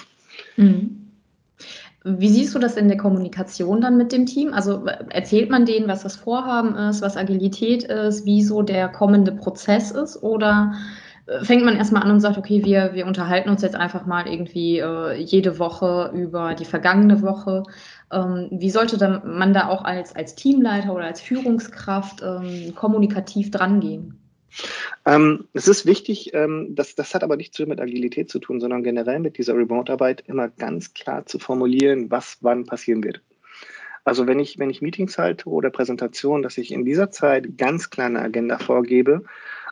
Mhm. 0.58 1.12
Wie 2.03 2.29
siehst 2.29 2.55
du 2.55 2.60
das 2.60 2.77
in 2.77 2.88
der 2.88 2.98
Kommunikation 2.98 3.79
dann 3.79 3.96
mit 3.98 4.12
dem 4.12 4.25
Team? 4.25 4.53
Also 4.53 4.86
erzählt 5.10 5.51
man 5.51 5.65
denen, 5.65 5.88
was 5.88 6.01
das 6.01 6.15
Vorhaben 6.15 6.75
ist, 6.75 7.01
was 7.03 7.15
Agilität 7.15 7.84
ist, 7.84 8.25
wie 8.25 8.43
so 8.43 8.63
der 8.63 8.89
kommende 8.89 9.31
Prozess 9.31 9.91
ist? 9.91 10.22
Oder 10.24 10.74
äh, 11.27 11.43
fängt 11.46 11.63
man 11.63 11.77
erstmal 11.77 12.01
an 12.03 12.12
und 12.12 12.20
sagt, 12.20 12.39
okay, 12.39 12.65
wir, 12.65 12.93
wir 12.96 13.05
unterhalten 13.05 13.50
uns 13.50 13.62
jetzt 13.62 13.75
einfach 13.75 14.08
mal 14.08 14.27
irgendwie 14.27 14.79
äh, 14.79 15.13
jede 15.22 15.60
Woche 15.60 16.12
über 16.15 16.55
die 16.55 16.65
vergangene 16.65 17.22
Woche? 17.22 17.63
Ähm, 18.12 18.48
wie 18.51 18.72
sollte 18.72 18.98
dann 18.98 19.22
man 19.38 19.53
da 19.53 19.67
auch 19.67 19.84
als, 19.84 20.15
als 20.15 20.34
Teamleiter 20.36 20.93
oder 20.93 21.05
als 21.05 21.22
Führungskraft 21.22 22.24
ähm, 22.24 22.74
kommunikativ 22.75 23.51
drangehen? 23.51 24.21
Ähm, 25.05 25.48
es 25.53 25.67
ist 25.67 25.86
wichtig, 25.86 26.34
ähm, 26.34 26.75
das, 26.75 26.96
das 26.96 27.13
hat 27.13 27.24
aber 27.24 27.38
nichts 27.38 27.60
mit 27.60 27.79
Agilität 27.79 28.29
zu 28.29 28.39
tun, 28.39 28.60
sondern 28.60 28.84
generell 28.84 29.20
mit 29.20 29.38
dieser 29.38 29.55
Remote-Arbeit 29.55 30.24
immer 30.27 30.50
ganz 30.50 30.93
klar 30.93 31.25
zu 31.25 31.39
formulieren, 31.39 32.12
was 32.12 32.38
wann 32.41 32.65
passieren 32.65 33.03
wird. 33.03 33.22
Also 34.03 34.25
wenn 34.27 34.39
ich, 34.39 34.58
wenn 34.58 34.70
ich 34.70 34.81
Meetings 34.81 35.17
halte 35.17 35.48
oder 35.48 35.70
Präsentationen, 35.70 36.41
dass 36.41 36.58
ich 36.58 36.72
in 36.72 36.86
dieser 36.86 37.12
Zeit 37.12 37.58
ganz 37.58 37.89
klar 37.89 38.08
eine 38.08 38.22
Agenda 38.22 38.58
vorgebe, 38.58 39.24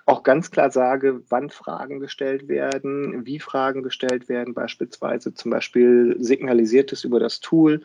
auch 0.05 0.23
ganz 0.23 0.49
klar 0.51 0.71
sage, 0.71 1.21
wann 1.29 1.49
Fragen 1.49 1.99
gestellt 1.99 2.47
werden, 2.47 3.25
wie 3.25 3.39
Fragen 3.39 3.83
gestellt 3.83 4.27
werden, 4.29 4.53
beispielsweise 4.53 5.33
zum 5.33 5.51
Beispiel 5.51 6.15
signalisiert 6.19 6.91
es 6.91 7.03
über 7.03 7.19
das 7.19 7.39
Tool. 7.39 7.81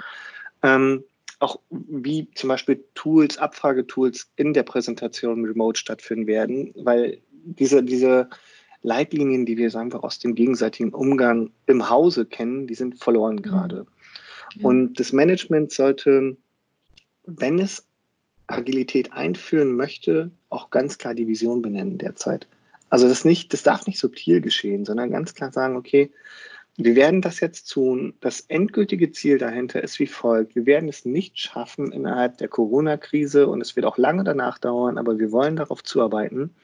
Ähm, 0.62 1.04
auch 1.44 1.60
wie 1.70 2.28
zum 2.34 2.48
Beispiel 2.48 2.84
Tools, 2.94 3.38
Abfragetools 3.38 4.30
in 4.36 4.54
der 4.54 4.62
Präsentation 4.62 5.44
remote 5.44 5.78
stattfinden 5.78 6.26
werden, 6.26 6.72
weil 6.76 7.20
diese, 7.44 7.82
diese 7.82 8.28
Leitlinien, 8.82 9.46
die 9.46 9.56
wir 9.56 9.70
sagen 9.70 9.92
wir 9.92 10.04
aus 10.04 10.18
dem 10.18 10.34
gegenseitigen 10.34 10.92
Umgang 10.92 11.50
im 11.66 11.88
Hause 11.88 12.26
kennen, 12.26 12.66
die 12.66 12.74
sind 12.74 12.98
verloren 12.98 13.36
mhm. 13.36 13.42
gerade. 13.42 13.86
Und 14.62 15.00
das 15.00 15.12
Management 15.12 15.72
sollte, 15.72 16.36
wenn 17.24 17.58
es 17.58 17.86
Agilität 18.46 19.12
einführen 19.12 19.74
möchte, 19.74 20.30
auch 20.48 20.70
ganz 20.70 20.98
klar 20.98 21.14
die 21.14 21.26
Vision 21.26 21.62
benennen 21.62 21.98
derzeit. 21.98 22.46
Also 22.90 23.08
das 23.08 23.24
nicht, 23.24 23.52
das 23.52 23.62
darf 23.62 23.86
nicht 23.86 23.98
subtil 23.98 24.40
geschehen, 24.40 24.84
sondern 24.84 25.10
ganz 25.10 25.34
klar 25.34 25.50
sagen, 25.50 25.76
okay, 25.76 26.12
wir 26.76 26.96
werden 26.96 27.20
das 27.20 27.40
jetzt 27.40 27.70
tun. 27.70 28.14
Das 28.20 28.40
endgültige 28.40 29.12
Ziel 29.12 29.38
dahinter 29.38 29.82
ist 29.82 29.98
wie 30.00 30.06
folgt. 30.06 30.56
Wir 30.56 30.66
werden 30.66 30.88
es 30.88 31.04
nicht 31.04 31.38
schaffen 31.38 31.92
innerhalb 31.92 32.38
der 32.38 32.48
Corona-Krise 32.48 33.46
und 33.46 33.60
es 33.60 33.76
wird 33.76 33.86
auch 33.86 33.98
lange 33.98 34.24
danach 34.24 34.58
dauern, 34.58 34.98
aber 34.98 35.18
wir 35.18 35.30
wollen 35.30 35.56
darauf 35.56 35.84
zuarbeiten, 35.84 36.54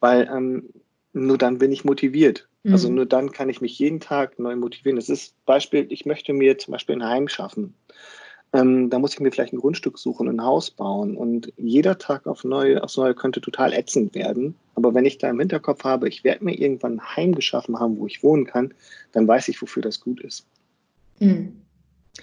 weil 0.00 0.28
ähm, 0.30 0.68
nur 1.12 1.38
dann 1.38 1.58
bin 1.58 1.72
ich 1.72 1.84
motiviert. 1.84 2.48
Also 2.64 2.68
mhm. 2.68 2.72
Also 2.72 2.92
nur 2.92 3.06
dann 3.06 3.32
kann 3.32 3.48
ich 3.48 3.60
mich 3.60 3.78
jeden 3.78 4.00
Tag 4.00 4.38
neu 4.38 4.54
motivieren. 4.56 4.96
Das 4.96 5.08
ist 5.08 5.34
Beispiel, 5.46 5.86
ich 5.90 6.04
möchte 6.04 6.32
mir 6.32 6.58
zum 6.58 6.72
Beispiel 6.72 6.96
ein 6.96 7.08
Heim 7.08 7.28
schaffen. 7.28 7.74
Ähm, 8.52 8.88
da 8.88 8.98
muss 8.98 9.14
ich 9.14 9.20
mir 9.20 9.30
vielleicht 9.30 9.52
ein 9.52 9.58
Grundstück 9.58 9.98
suchen, 9.98 10.28
ein 10.28 10.42
Haus 10.42 10.70
bauen. 10.70 11.16
Und 11.16 11.52
jeder 11.56 11.98
Tag 11.98 12.26
auf 12.26 12.44
neue, 12.44 12.82
aufs 12.82 12.96
Neue 12.96 13.14
könnte 13.14 13.40
total 13.40 13.72
ätzend 13.72 14.14
werden. 14.14 14.54
Aber 14.74 14.94
wenn 14.94 15.04
ich 15.04 15.18
da 15.18 15.28
im 15.28 15.40
Hinterkopf 15.40 15.84
habe, 15.84 16.08
ich 16.08 16.24
werde 16.24 16.44
mir 16.44 16.58
irgendwann 16.58 16.94
ein 16.94 17.16
Heim 17.16 17.34
geschaffen 17.34 17.78
haben, 17.78 17.98
wo 17.98 18.06
ich 18.06 18.22
wohnen 18.22 18.46
kann, 18.46 18.72
dann 19.12 19.28
weiß 19.28 19.48
ich, 19.48 19.60
wofür 19.60 19.82
das 19.82 20.00
gut 20.00 20.20
ist. 20.20 20.46
Mhm. 21.18 21.62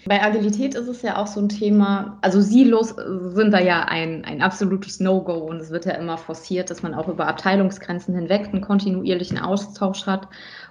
Bei 0.06 0.22
Agilität 0.22 0.76
ist 0.76 0.88
es 0.88 1.02
ja 1.02 1.18
auch 1.18 1.28
so 1.28 1.40
ein 1.40 1.50
Thema, 1.50 2.18
also 2.22 2.42
Silos 2.42 2.96
sind 3.34 3.52
da 3.52 3.60
ja 3.60 3.84
ein, 3.84 4.26
ein 4.26 4.42
absolutes 4.42 5.00
No-Go 5.00 5.34
und 5.34 5.62
es 5.62 5.72
wird 5.72 5.86
ja 5.86 5.94
immer 5.94 6.18
forciert, 6.18 6.70
dass 6.70 6.84
man 6.84 6.94
auch 6.94 7.08
über 7.08 7.28
Abteilungsgrenzen 7.28 8.14
hinweg 8.14 8.48
einen 8.48 8.62
kontinuierlichen 8.62 9.40
Austausch 9.40 10.06
hat, 10.06 10.28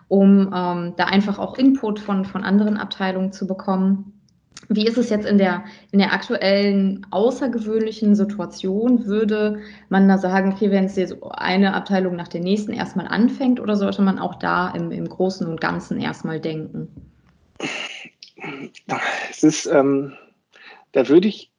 um 0.08 0.52
ähm, 0.54 0.94
da 0.96 1.06
einfach 1.06 1.38
auch 1.38 1.56
Input 1.56 2.00
von, 2.00 2.24
von 2.24 2.44
anderen 2.44 2.76
Abteilungen 2.76 3.32
zu 3.32 3.46
bekommen. 3.46 4.13
Wie 4.68 4.86
ist 4.86 4.96
es 4.96 5.10
jetzt 5.10 5.26
in 5.26 5.38
der, 5.38 5.64
in 5.92 5.98
der 5.98 6.12
aktuellen 6.12 7.06
außergewöhnlichen 7.10 8.14
Situation? 8.14 9.06
Würde 9.06 9.60
man 9.88 10.08
da 10.08 10.18
sagen, 10.18 10.52
okay, 10.52 10.70
wenn 10.70 10.84
es 10.84 10.96
jetzt 10.96 11.16
eine 11.22 11.74
Abteilung 11.74 12.16
nach 12.16 12.28
der 12.28 12.40
nächsten 12.40 12.72
erstmal 12.72 13.06
anfängt 13.06 13.60
oder 13.60 13.76
sollte 13.76 14.02
man 14.02 14.18
auch 14.18 14.36
da 14.36 14.70
im, 14.70 14.90
im 14.90 15.08
Großen 15.08 15.46
und 15.46 15.60
Ganzen 15.60 16.00
erstmal 16.00 16.40
denken? 16.40 16.88
Es 19.30 19.42
ist, 19.42 19.66
ähm, 19.66 20.14
da 20.92 21.08
würde 21.08 21.28
ich 21.28 21.50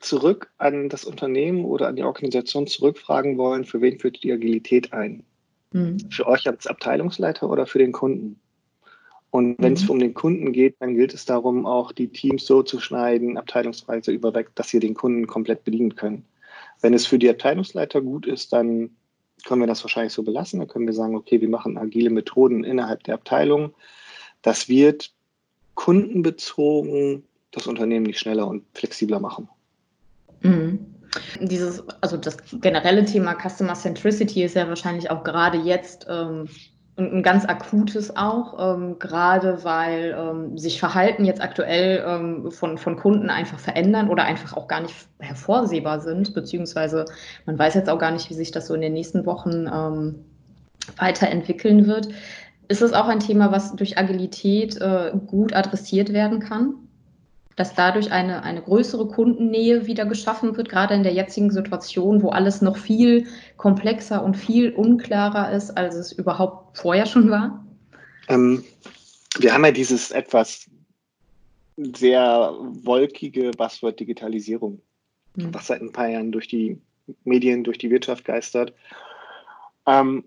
zurück 0.00 0.50
an 0.58 0.88
das 0.88 1.04
Unternehmen 1.04 1.64
oder 1.64 1.88
an 1.88 1.96
die 1.96 2.02
Organisation 2.02 2.66
zurückfragen 2.66 3.38
wollen, 3.38 3.64
für 3.64 3.80
wen 3.80 3.98
führt 3.98 4.22
die 4.22 4.32
Agilität 4.32 4.92
ein? 4.92 5.24
Mhm. 5.72 5.98
Für 6.10 6.26
euch 6.26 6.46
als 6.46 6.66
Abteilungsleiter 6.66 7.48
oder 7.48 7.66
für 7.66 7.78
den 7.78 7.92
Kunden? 7.92 8.40
Und 9.34 9.56
wenn 9.58 9.72
mhm. 9.72 9.78
es 9.78 9.90
um 9.90 9.98
den 9.98 10.14
Kunden 10.14 10.52
geht, 10.52 10.76
dann 10.78 10.94
gilt 10.94 11.12
es 11.12 11.24
darum, 11.24 11.66
auch 11.66 11.90
die 11.90 12.06
Teams 12.06 12.46
so 12.46 12.62
zu 12.62 12.78
schneiden, 12.78 13.36
abteilungsweise 13.36 14.12
überweg, 14.12 14.54
dass 14.54 14.68
sie 14.68 14.78
den 14.78 14.94
Kunden 14.94 15.26
komplett 15.26 15.64
bedienen 15.64 15.96
können. 15.96 16.24
Wenn 16.82 16.94
es 16.94 17.04
für 17.04 17.18
die 17.18 17.28
Abteilungsleiter 17.28 18.00
gut 18.00 18.28
ist, 18.28 18.52
dann 18.52 18.90
können 19.44 19.60
wir 19.60 19.66
das 19.66 19.82
wahrscheinlich 19.82 20.12
so 20.12 20.22
belassen. 20.22 20.60
Dann 20.60 20.68
können 20.68 20.86
wir 20.86 20.92
sagen, 20.92 21.16
okay, 21.16 21.40
wir 21.40 21.48
machen 21.48 21.76
agile 21.76 22.10
Methoden 22.10 22.62
innerhalb 22.62 23.02
der 23.02 23.14
Abteilung. 23.14 23.74
Das 24.42 24.68
wird 24.68 25.10
kundenbezogen 25.74 27.24
das 27.50 27.66
Unternehmen 27.66 28.06
nicht 28.06 28.20
schneller 28.20 28.46
und 28.46 28.62
flexibler 28.72 29.18
machen. 29.18 29.48
Mhm. 30.42 30.78
Dieses, 31.40 31.82
also 32.02 32.16
das 32.16 32.36
generelle 32.60 33.04
Thema 33.04 33.34
Customer 33.34 33.74
Centricity 33.74 34.44
ist 34.44 34.54
ja 34.54 34.68
wahrscheinlich 34.68 35.10
auch 35.10 35.24
gerade 35.24 35.58
jetzt 35.58 36.06
ähm, 36.08 36.48
ein 36.96 37.22
ganz 37.24 37.44
akutes 37.44 38.16
auch, 38.16 38.76
ähm, 38.76 38.98
gerade 39.00 39.64
weil 39.64 40.16
ähm, 40.16 40.56
sich 40.56 40.78
Verhalten 40.78 41.24
jetzt 41.24 41.42
aktuell 41.42 42.04
ähm, 42.06 42.52
von, 42.52 42.78
von 42.78 42.96
Kunden 42.96 43.30
einfach 43.30 43.58
verändern 43.58 44.08
oder 44.08 44.24
einfach 44.24 44.56
auch 44.56 44.68
gar 44.68 44.80
nicht 44.80 44.94
hervorsehbar 45.18 46.00
sind, 46.00 46.34
beziehungsweise 46.34 47.06
man 47.46 47.58
weiß 47.58 47.74
jetzt 47.74 47.90
auch 47.90 47.98
gar 47.98 48.12
nicht, 48.12 48.30
wie 48.30 48.34
sich 48.34 48.52
das 48.52 48.68
so 48.68 48.74
in 48.74 48.80
den 48.80 48.92
nächsten 48.92 49.26
Wochen 49.26 49.66
ähm, 49.66 50.24
weiterentwickeln 50.96 51.86
wird. 51.86 52.08
Ist 52.68 52.82
es 52.82 52.92
auch 52.92 53.08
ein 53.08 53.20
Thema, 53.20 53.50
was 53.50 53.74
durch 53.74 53.98
Agilität 53.98 54.80
äh, 54.80 55.12
gut 55.26 55.52
adressiert 55.52 56.12
werden 56.12 56.38
kann? 56.38 56.74
Dass 57.56 57.74
dadurch 57.74 58.10
eine, 58.10 58.42
eine 58.42 58.62
größere 58.62 59.06
Kundennähe 59.06 59.86
wieder 59.86 60.06
geschaffen 60.06 60.56
wird, 60.56 60.68
gerade 60.68 60.94
in 60.94 61.02
der 61.02 61.12
jetzigen 61.12 61.50
Situation, 61.50 62.22
wo 62.22 62.30
alles 62.30 62.62
noch 62.62 62.76
viel 62.76 63.26
komplexer 63.56 64.24
und 64.24 64.36
viel 64.36 64.72
unklarer 64.72 65.52
ist, 65.52 65.70
als 65.76 65.94
es 65.94 66.12
überhaupt 66.12 66.78
vorher 66.78 67.06
schon 67.06 67.30
war? 67.30 67.64
Ähm, 68.28 68.64
wir 69.38 69.52
haben 69.52 69.64
ja 69.64 69.72
dieses 69.72 70.10
etwas 70.10 70.68
sehr 71.76 72.54
wolkige 72.58 73.50
Buzzword 73.52 73.98
Digitalisierung, 73.98 74.80
hm. 75.36 75.54
was 75.54 75.68
seit 75.68 75.80
ein 75.80 75.92
paar 75.92 76.08
Jahren 76.08 76.32
durch 76.32 76.48
die 76.48 76.80
Medien, 77.24 77.64
durch 77.64 77.78
die 77.78 77.90
Wirtschaft 77.90 78.24
geistert. 78.24 78.72
Ähm, 79.86 80.24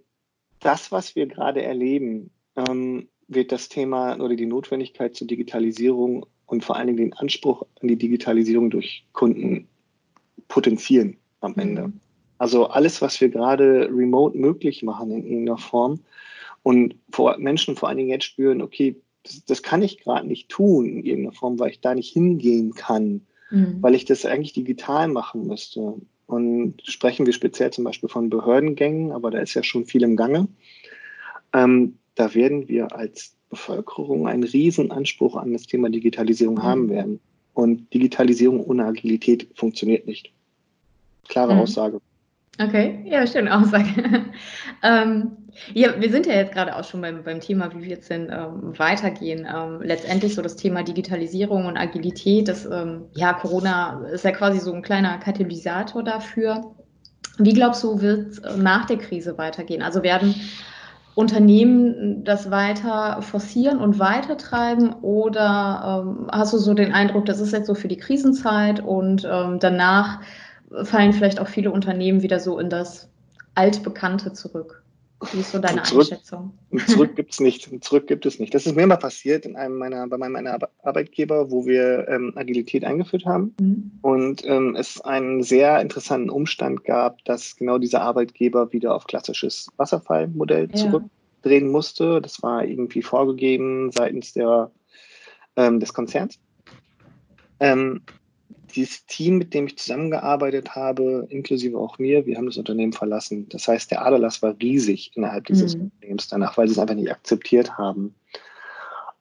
das, 0.59 0.91
was 0.91 1.15
wir 1.15 1.27
gerade 1.27 1.61
erleben, 1.61 2.31
ähm, 2.55 3.07
wird 3.27 3.51
das 3.51 3.69
Thema 3.69 4.15
oder 4.19 4.35
die 4.35 4.45
Notwendigkeit 4.45 5.15
zur 5.15 5.27
Digitalisierung 5.27 6.25
und 6.45 6.63
vor 6.63 6.77
allen 6.77 6.87
Dingen 6.87 6.97
den 6.97 7.13
Anspruch 7.13 7.63
an 7.81 7.87
die 7.87 7.97
Digitalisierung 7.97 8.69
durch 8.69 9.05
Kunden 9.11 9.67
potenzieren 10.47 11.17
am 11.41 11.53
mhm. 11.53 11.59
Ende. 11.59 11.91
Also 12.37 12.67
alles, 12.67 13.01
was 13.01 13.19
wir 13.19 13.29
gerade 13.29 13.89
remote 13.91 14.37
möglich 14.37 14.83
machen 14.83 15.11
in 15.11 15.25
irgendeiner 15.25 15.57
Form 15.57 15.99
und 16.63 16.95
vor 17.11 17.37
Menschen 17.37 17.75
vor 17.75 17.89
allen 17.89 17.97
Dingen 17.97 18.09
jetzt 18.09 18.25
spüren, 18.25 18.61
okay, 18.61 18.95
das, 19.23 19.43
das 19.45 19.63
kann 19.63 19.81
ich 19.81 19.99
gerade 19.99 20.27
nicht 20.27 20.49
tun 20.49 20.85
in 20.85 21.03
irgendeiner 21.03 21.35
Form, 21.35 21.59
weil 21.59 21.71
ich 21.71 21.81
da 21.81 21.95
nicht 21.95 22.13
hingehen 22.13 22.73
kann, 22.73 23.21
mhm. 23.49 23.77
weil 23.81 23.95
ich 23.95 24.05
das 24.05 24.25
eigentlich 24.25 24.53
digital 24.53 25.07
machen 25.07 25.47
müsste. 25.47 25.95
Und 26.27 26.81
sprechen 26.83 27.25
wir 27.25 27.33
speziell 27.33 27.71
zum 27.71 27.85
Beispiel 27.85 28.09
von 28.09 28.29
Behördengängen, 28.29 29.13
aber 29.13 29.31
da 29.31 29.39
ist 29.39 29.53
ja 29.53 29.63
schon 29.63 29.85
viel 29.85 30.03
im 30.03 30.17
Gange. 30.17 30.47
Ähm, 31.53 31.97
da 32.17 32.33
werden 32.33 32.67
wir 32.67 32.93
als 32.95 33.35
Bevölkerung 33.49 34.27
einen 34.27 34.43
riesen 34.43 34.91
Anspruch 34.91 35.37
an 35.37 35.53
das 35.53 35.63
Thema 35.63 35.89
Digitalisierung 35.89 36.55
mhm. 36.55 36.63
haben 36.63 36.89
werden. 36.89 37.19
Und 37.53 37.91
Digitalisierung 37.93 38.63
ohne 38.63 38.85
Agilität 38.85 39.47
funktioniert 39.55 40.05
nicht. 40.05 40.31
Klare 41.27 41.53
mhm. 41.53 41.61
Aussage. 41.61 42.01
Okay, 42.59 43.03
ja, 43.05 43.25
schöne 43.27 43.55
Aussage. 43.55 43.85
ähm, 44.83 45.31
ja, 45.73 45.99
wir 45.99 46.09
sind 46.09 46.25
ja 46.25 46.33
jetzt 46.33 46.53
gerade 46.53 46.75
auch 46.75 46.83
schon 46.83 47.01
beim, 47.01 47.23
beim 47.23 47.39
Thema, 47.39 47.73
wie 47.73 47.81
wir 47.81 47.89
jetzt 47.89 48.09
denn 48.09 48.31
ähm, 48.31 48.77
weitergehen. 48.77 49.47
Ähm, 49.51 49.81
letztendlich 49.81 50.33
so 50.33 50.41
das 50.41 50.55
Thema 50.55 50.83
Digitalisierung 50.83 51.65
und 51.65 51.77
Agilität, 51.77 52.47
das, 52.47 52.65
ähm, 52.65 53.05
ja, 53.15 53.33
Corona 53.33 54.05
ist 54.11 54.25
ja 54.25 54.31
quasi 54.31 54.59
so 54.59 54.73
ein 54.73 54.81
kleiner 54.81 55.19
Katalysator 55.19 56.03
dafür. 56.03 56.73
Wie 57.37 57.53
glaubst 57.53 57.83
du, 57.83 58.01
wird 58.01 58.31
es 58.31 58.39
äh, 58.39 58.57
nach 58.57 58.85
der 58.85 58.97
Krise 58.97 59.37
weitergehen? 59.37 59.83
Also 59.83 60.01
werden 60.01 60.33
Unternehmen 61.17 62.23
das 62.23 62.51
weiter 62.51 63.23
forcieren 63.23 63.79
und 63.79 63.97
weitertreiben 63.97 64.93
oder 65.01 66.03
ähm, 66.05 66.27
hast 66.31 66.53
du 66.53 66.59
so 66.59 66.75
den 66.75 66.93
Eindruck, 66.93 67.25
das 67.25 67.39
ist 67.39 67.53
jetzt 67.53 67.65
so 67.65 67.73
für 67.73 67.87
die 67.87 67.97
Krisenzeit 67.97 68.81
und 68.81 69.27
ähm, 69.27 69.57
danach 69.59 70.19
fallen 70.83 71.13
vielleicht 71.13 71.39
auch 71.39 71.47
viele 71.47 71.71
Unternehmen 71.71 72.21
wieder 72.21 72.39
so 72.39 72.59
in 72.59 72.69
das 72.69 73.09
Altbekannte 73.55 74.33
zurück? 74.33 74.83
Wie 75.31 75.39
ist 75.39 75.51
so 75.51 75.59
deine 75.59 75.81
zurück, 75.81 76.11
Einschätzung? 76.11 76.57
Zurück 76.87 77.15
gibt 77.15 77.33
es 77.33 77.39
nicht. 77.39 77.83
Zurück 77.83 78.05
gibt 78.07 78.25
es 78.25 78.39
nicht. 78.39 78.53
Das 78.53 78.67
ist 78.67 78.75
mir 78.75 78.85
mal 78.85 78.97
passiert 78.97 79.45
in 79.45 79.55
einem 79.55 79.77
meiner, 79.77 80.07
bei 80.07 80.17
meinem 80.17 80.33
meiner 80.33 80.59
Arbeitgeber, 80.83 81.49
wo 81.49 81.65
wir 81.65 82.07
ähm, 82.07 82.33
Agilität 82.35 82.85
eingeführt 82.85 83.25
haben. 83.25 83.55
Mhm. 83.59 83.91
Und 84.01 84.45
ähm, 84.45 84.75
es 84.75 85.01
einen 85.01 85.41
sehr 85.41 85.81
interessanten 85.81 86.29
Umstand 86.29 86.83
gab, 86.83 87.25
dass 87.25 87.55
genau 87.55 87.79
dieser 87.79 88.01
Arbeitgeber 88.01 88.71
wieder 88.71 88.93
auf 88.93 89.07
klassisches 89.07 89.69
Wasserfallmodell 89.77 90.69
ja. 90.71 90.75
zurückdrehen 90.75 91.69
musste. 91.69 92.21
Das 92.21 92.43
war 92.43 92.63
irgendwie 92.63 93.01
vorgegeben 93.01 93.91
seitens 93.91 94.33
der, 94.33 94.71
ähm, 95.55 95.79
des 95.79 95.93
Konzerns. 95.95 96.37
Dieses 98.75 99.05
Team, 99.05 99.37
mit 99.37 99.53
dem 99.53 99.67
ich 99.67 99.77
zusammengearbeitet 99.77 100.75
habe, 100.75 101.27
inklusive 101.29 101.77
auch 101.77 101.99
mir, 101.99 102.25
wir 102.25 102.37
haben 102.37 102.47
das 102.47 102.57
Unternehmen 102.57 102.93
verlassen. 102.93 103.47
Das 103.49 103.67
heißt, 103.67 103.91
der 103.91 104.05
Aderlass 104.05 104.41
war 104.41 104.55
riesig 104.61 105.11
innerhalb 105.15 105.45
dieses 105.45 105.75
mhm. 105.75 105.83
Unternehmens 105.83 106.27
danach, 106.27 106.57
weil 106.57 106.67
sie 106.67 106.73
es 106.73 106.79
einfach 106.79 106.95
nicht 106.95 107.11
akzeptiert 107.11 107.77
haben. 107.77 108.15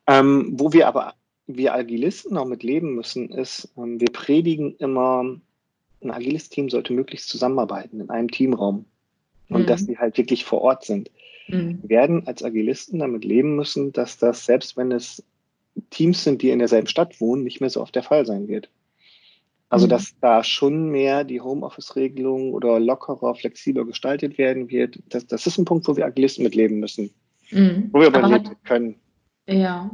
Ähm, 0.06 0.54
wo 0.56 0.72
wir 0.72 0.86
aber, 0.86 1.14
wir 1.46 1.74
Agilisten 1.74 2.36
auch 2.36 2.46
mit 2.46 2.62
leben 2.62 2.94
müssen, 2.94 3.30
ist, 3.30 3.68
ähm, 3.76 4.00
wir 4.00 4.10
predigen 4.12 4.76
immer, 4.76 5.38
ein 6.02 6.10
agiles 6.10 6.48
Team 6.48 6.68
sollte 6.68 6.92
möglichst 6.92 7.28
zusammenarbeiten 7.28 8.00
in 8.00 8.10
einem 8.10 8.30
Teamraum 8.30 8.84
und 9.48 9.62
mhm. 9.62 9.66
dass 9.66 9.82
sie 9.82 9.98
halt 9.98 10.18
wirklich 10.18 10.44
vor 10.44 10.62
Ort 10.62 10.84
sind. 10.84 11.10
Mhm. 11.48 11.80
Wir 11.82 11.88
werden 11.88 12.26
als 12.26 12.42
Agilisten 12.42 12.98
damit 12.98 13.24
leben 13.24 13.56
müssen, 13.56 13.92
dass 13.92 14.18
das, 14.18 14.44
selbst 14.44 14.76
wenn 14.76 14.92
es 14.92 15.22
Teams 15.90 16.24
sind, 16.24 16.42
die 16.42 16.50
in 16.50 16.58
derselben 16.58 16.86
Stadt 16.86 17.20
wohnen, 17.20 17.44
nicht 17.44 17.60
mehr 17.60 17.70
so 17.70 17.80
oft 17.80 17.94
der 17.94 18.02
Fall 18.02 18.26
sein 18.26 18.48
wird. 18.48 18.70
Also, 19.68 19.86
mhm. 19.86 19.90
dass 19.90 20.14
da 20.20 20.44
schon 20.44 20.90
mehr 20.90 21.24
die 21.24 21.40
Homeoffice-Regelung 21.40 22.52
oder 22.52 22.78
lockerer, 22.78 23.34
flexibler 23.34 23.84
gestaltet 23.84 24.38
werden 24.38 24.70
wird, 24.70 25.00
das, 25.08 25.26
das 25.26 25.46
ist 25.46 25.58
ein 25.58 25.64
Punkt, 25.64 25.88
wo 25.88 25.96
wir 25.96 26.06
Agilisten 26.06 26.44
mitleben 26.44 26.78
müssen. 26.78 27.10
Mhm. 27.50 27.90
Wo 27.92 28.00
wir 28.00 28.08
aber, 28.08 28.18
aber 28.18 28.28
leben 28.28 28.56
können. 28.64 28.96
Ja, 29.48 29.90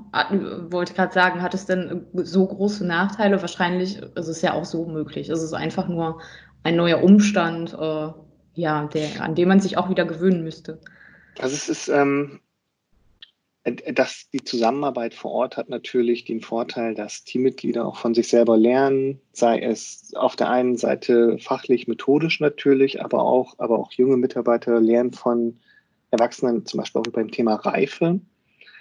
wollte 0.70 0.94
gerade 0.94 1.12
sagen, 1.12 1.42
hat 1.42 1.52
es 1.52 1.66
denn 1.66 2.06
so 2.14 2.46
große 2.46 2.86
Nachteile? 2.86 3.40
Wahrscheinlich 3.42 3.98
ist 3.98 4.28
es 4.28 4.40
ja 4.40 4.54
auch 4.54 4.64
so 4.64 4.86
möglich. 4.86 5.28
Es 5.28 5.42
ist 5.42 5.52
einfach 5.52 5.88
nur 5.88 6.22
ein 6.62 6.76
neuer 6.76 7.02
Umstand, 7.02 7.74
äh, 7.74 8.08
ja, 8.54 8.86
der, 8.86 9.20
an 9.20 9.34
dem 9.34 9.48
man 9.48 9.60
sich 9.60 9.76
auch 9.76 9.90
wieder 9.90 10.06
gewöhnen 10.06 10.42
müsste. 10.42 10.80
Also 11.38 11.54
es 11.54 11.68
ist, 11.68 11.88
ähm, 11.88 12.40
äh, 13.64 13.92
dass 13.92 14.28
die 14.32 14.42
Zusammenarbeit 14.42 15.14
vor 15.14 15.32
Ort 15.32 15.56
hat 15.56 15.68
natürlich 15.68 16.24
den 16.24 16.40
Vorteil, 16.40 16.94
dass 16.94 17.24
Teammitglieder 17.24 17.86
auch 17.86 17.96
von 17.96 18.14
sich 18.14 18.28
selber 18.28 18.56
lernen, 18.56 19.20
sei 19.32 19.60
es 19.60 20.12
auf 20.14 20.36
der 20.36 20.50
einen 20.50 20.76
Seite 20.76 21.38
fachlich, 21.38 21.88
methodisch 21.88 22.40
natürlich, 22.40 23.02
aber 23.04 23.22
auch, 23.22 23.54
aber 23.58 23.78
auch 23.78 23.92
junge 23.92 24.16
Mitarbeiter 24.16 24.80
lernen 24.80 25.12
von 25.12 25.58
Erwachsenen, 26.10 26.66
zum 26.66 26.78
Beispiel 26.78 27.00
auch 27.00 27.12
beim 27.12 27.30
Thema 27.30 27.54
Reife. 27.54 28.20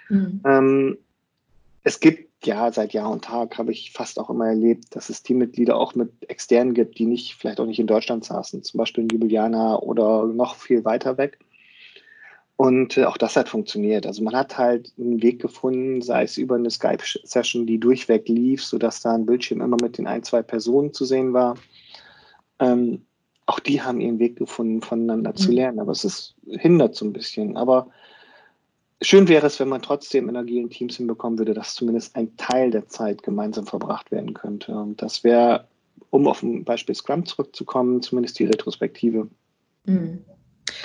Mhm. 0.08 0.40
Ähm, 0.44 0.98
es 1.84 2.00
gibt 2.00 2.46
ja 2.46 2.72
seit 2.72 2.92
Jahr 2.92 3.10
und 3.10 3.24
Tag 3.24 3.58
habe 3.58 3.72
ich 3.72 3.92
fast 3.92 4.18
auch 4.18 4.30
immer 4.30 4.48
erlebt, 4.48 4.94
dass 4.96 5.08
es 5.08 5.22
Teammitglieder 5.22 5.76
auch 5.76 5.94
mit 5.94 6.10
externen 6.28 6.74
gibt, 6.74 6.98
die 6.98 7.06
nicht 7.06 7.34
vielleicht 7.34 7.60
auch 7.60 7.66
nicht 7.66 7.78
in 7.78 7.86
Deutschland 7.86 8.24
saßen, 8.24 8.62
zum 8.62 8.78
Beispiel 8.78 9.04
in 9.04 9.10
Ljubljana 9.10 9.78
oder 9.78 10.26
noch 10.26 10.56
viel 10.56 10.84
weiter 10.84 11.18
weg 11.18 11.38
und 12.56 12.96
äh, 12.96 13.04
auch 13.04 13.16
das 13.16 13.36
hat 13.36 13.48
funktioniert. 13.48 14.06
Also 14.06 14.22
man 14.22 14.36
hat 14.36 14.58
halt 14.58 14.92
einen 14.98 15.22
Weg 15.22 15.40
gefunden, 15.40 16.02
sei 16.02 16.24
es 16.24 16.36
über 16.36 16.56
eine 16.56 16.70
Skype-Session, 16.70 17.66
die 17.66 17.78
durchweg 17.78 18.28
lief, 18.28 18.64
sodass 18.64 19.00
da 19.00 19.14
ein 19.14 19.26
Bildschirm 19.26 19.60
immer 19.60 19.78
mit 19.82 19.98
den 19.98 20.06
ein, 20.06 20.22
zwei 20.22 20.42
Personen 20.42 20.92
zu 20.92 21.04
sehen 21.04 21.32
war. 21.32 21.56
Ähm, 22.58 23.02
auch 23.46 23.58
die 23.58 23.82
haben 23.82 24.00
ihren 24.00 24.18
Weg 24.18 24.36
gefunden, 24.36 24.82
voneinander 24.82 25.30
mhm. 25.30 25.36
zu 25.36 25.50
lernen. 25.50 25.80
Aber 25.80 25.92
es 25.92 26.04
ist, 26.04 26.34
hindert 26.46 26.94
so 26.94 27.04
ein 27.04 27.12
bisschen. 27.12 27.56
Aber 27.56 27.88
schön 29.00 29.28
wäre 29.28 29.46
es, 29.46 29.58
wenn 29.58 29.68
man 29.68 29.82
trotzdem 29.82 30.28
in 30.28 30.36
agilen 30.36 30.70
Teams 30.70 30.96
hinbekommen 30.96 31.38
würde, 31.38 31.54
dass 31.54 31.74
zumindest 31.74 32.14
ein 32.14 32.36
Teil 32.36 32.70
der 32.70 32.86
Zeit 32.86 33.22
gemeinsam 33.22 33.66
verbracht 33.66 34.12
werden 34.12 34.34
könnte. 34.34 34.72
Und 34.72 35.02
das 35.02 35.24
wäre, 35.24 35.66
um 36.10 36.28
auf 36.28 36.42
ein 36.42 36.64
Beispiel 36.64 36.94
Scrum 36.94 37.26
zurückzukommen, 37.26 38.02
zumindest 38.02 38.38
die 38.38 38.44
Retrospektive. 38.44 39.28
Mhm. 39.86 40.24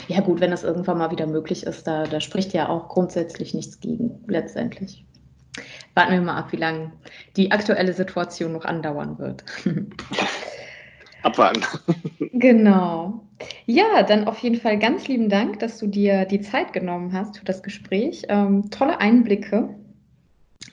Ja 0.07 0.21
gut, 0.21 0.39
wenn 0.39 0.51
das 0.51 0.63
irgendwann 0.63 0.97
mal 0.97 1.11
wieder 1.11 1.27
möglich 1.27 1.63
ist, 1.63 1.87
da, 1.87 2.05
da 2.05 2.19
spricht 2.19 2.53
ja 2.53 2.69
auch 2.69 2.87
grundsätzlich 2.87 3.53
nichts 3.53 3.79
gegen, 3.79 4.23
letztendlich. 4.27 5.05
Warten 5.95 6.11
wir 6.13 6.21
mal 6.21 6.37
ab, 6.37 6.51
wie 6.51 6.57
lange 6.57 6.91
die 7.35 7.51
aktuelle 7.51 7.93
Situation 7.93 8.53
noch 8.53 8.65
andauern 8.65 9.17
wird. 9.17 9.43
Abwarten. 11.23 11.63
Genau. 12.33 13.25
Ja, 13.65 14.03
dann 14.03 14.27
auf 14.27 14.37
jeden 14.39 14.57
Fall 14.57 14.77
ganz 14.79 15.07
lieben 15.07 15.29
Dank, 15.29 15.59
dass 15.59 15.79
du 15.79 15.87
dir 15.87 16.25
die 16.25 16.41
Zeit 16.41 16.73
genommen 16.73 17.13
hast 17.13 17.39
für 17.39 17.45
das 17.45 17.63
Gespräch. 17.63 18.23
Ähm, 18.29 18.69
tolle 18.69 18.99
Einblicke, 18.99 19.75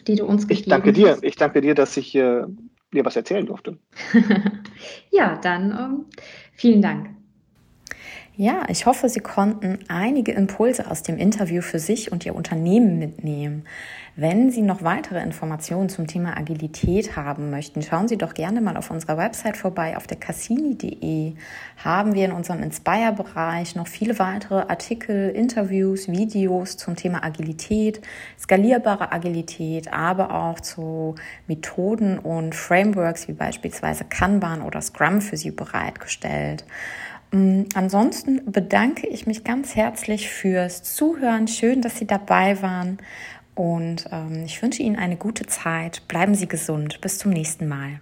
die 0.07 0.17
du 0.17 0.27
uns 0.27 0.47
gegeben 0.47 0.51
hast. 0.51 0.61
Ich 0.61 0.69
danke 0.69 0.93
dir. 0.93 1.19
Ich 1.23 1.37
danke 1.37 1.61
dir, 1.61 1.75
dass 1.75 1.97
ich 1.97 2.15
äh, 2.15 2.43
dir 2.93 3.05
was 3.05 3.17
erzählen 3.17 3.47
durfte. 3.47 3.79
ja, 5.11 5.37
dann 5.43 5.71
ähm, 5.71 6.05
vielen 6.53 6.83
Dank. 6.83 7.14
Ja, 8.37 8.65
ich 8.69 8.85
hoffe, 8.87 9.09
Sie 9.09 9.21
konnten 9.21 9.79
einige 9.87 10.33
Impulse 10.33 10.91
aus 10.91 11.05
dem 11.05 11.19
Interview 11.19 11.63
für 11.63 11.79
sich 11.79 12.11
und 12.11 12.27
Ihr 12.27 12.35
Unternehmen 12.35 12.99
mitnehmen. 12.99 13.65
Wenn 14.17 14.51
Sie 14.51 14.63
noch 14.63 14.83
weitere 14.83 15.23
Informationen 15.23 15.89
zum 15.89 16.09
Thema 16.09 16.37
Agilität 16.37 17.15
haben 17.15 17.51
möchten, 17.51 17.81
schauen 17.81 18.09
Sie 18.09 18.17
doch 18.17 18.35
gerne 18.35 18.61
mal 18.61 18.77
auf 18.77 18.91
unserer 18.91 19.19
Website 19.19 19.57
vorbei. 19.57 19.97
Auf 19.97 20.09
der 20.09 20.17
cassini.de 20.17 21.35
haben 21.85 22.15
wir 22.15 22.25
in 22.25 22.33
unserem 22.33 22.61
Inspire-Bereich 22.65 23.77
noch 23.77 23.87
viele 23.87 24.19
weitere 24.19 24.63
Artikel, 24.63 25.31
Interviews, 25.31 26.09
Videos 26.09 26.77
zum 26.77 26.97
Thema 26.97 27.23
Agilität, 27.23 28.01
skalierbare 28.37 29.13
Agilität, 29.13 29.93
aber 29.93 30.35
auch 30.35 30.59
zu 30.59 31.15
Methoden 31.47 32.19
und 32.19 32.57
Frameworks 32.57 33.29
wie 33.29 33.33
beispielsweise 33.33 34.03
Kanban 34.03 34.63
oder 34.63 34.81
Scrum 34.83 35.21
für 35.21 35.37
Sie 35.37 35.53
bereitgestellt. 35.53 36.65
Mm, 37.35 37.65
ansonsten 37.75 38.43
bedanke 38.51 39.09
ich 39.09 39.27
mich 39.27 39.43
ganz 39.43 39.75
herzlich 39.75 40.29
fürs 40.29 40.85
Zuhören. 40.85 41.49
Schön, 41.49 41.83
dass 41.83 41.99
Sie 41.99 42.07
dabei 42.07 42.63
waren. 42.63 42.99
Und 43.57 44.07
ähm, 44.13 44.45
ich 44.45 44.63
wünsche 44.63 44.83
Ihnen 44.83 44.97
eine 44.97 45.17
gute 45.17 45.47
Zeit. 45.47 46.07
Bleiben 46.07 46.37
Sie 46.37 46.47
gesund. 46.47 47.01
Bis 47.01 47.19
zum 47.19 47.33
nächsten 47.33 47.67
Mal. 47.67 48.01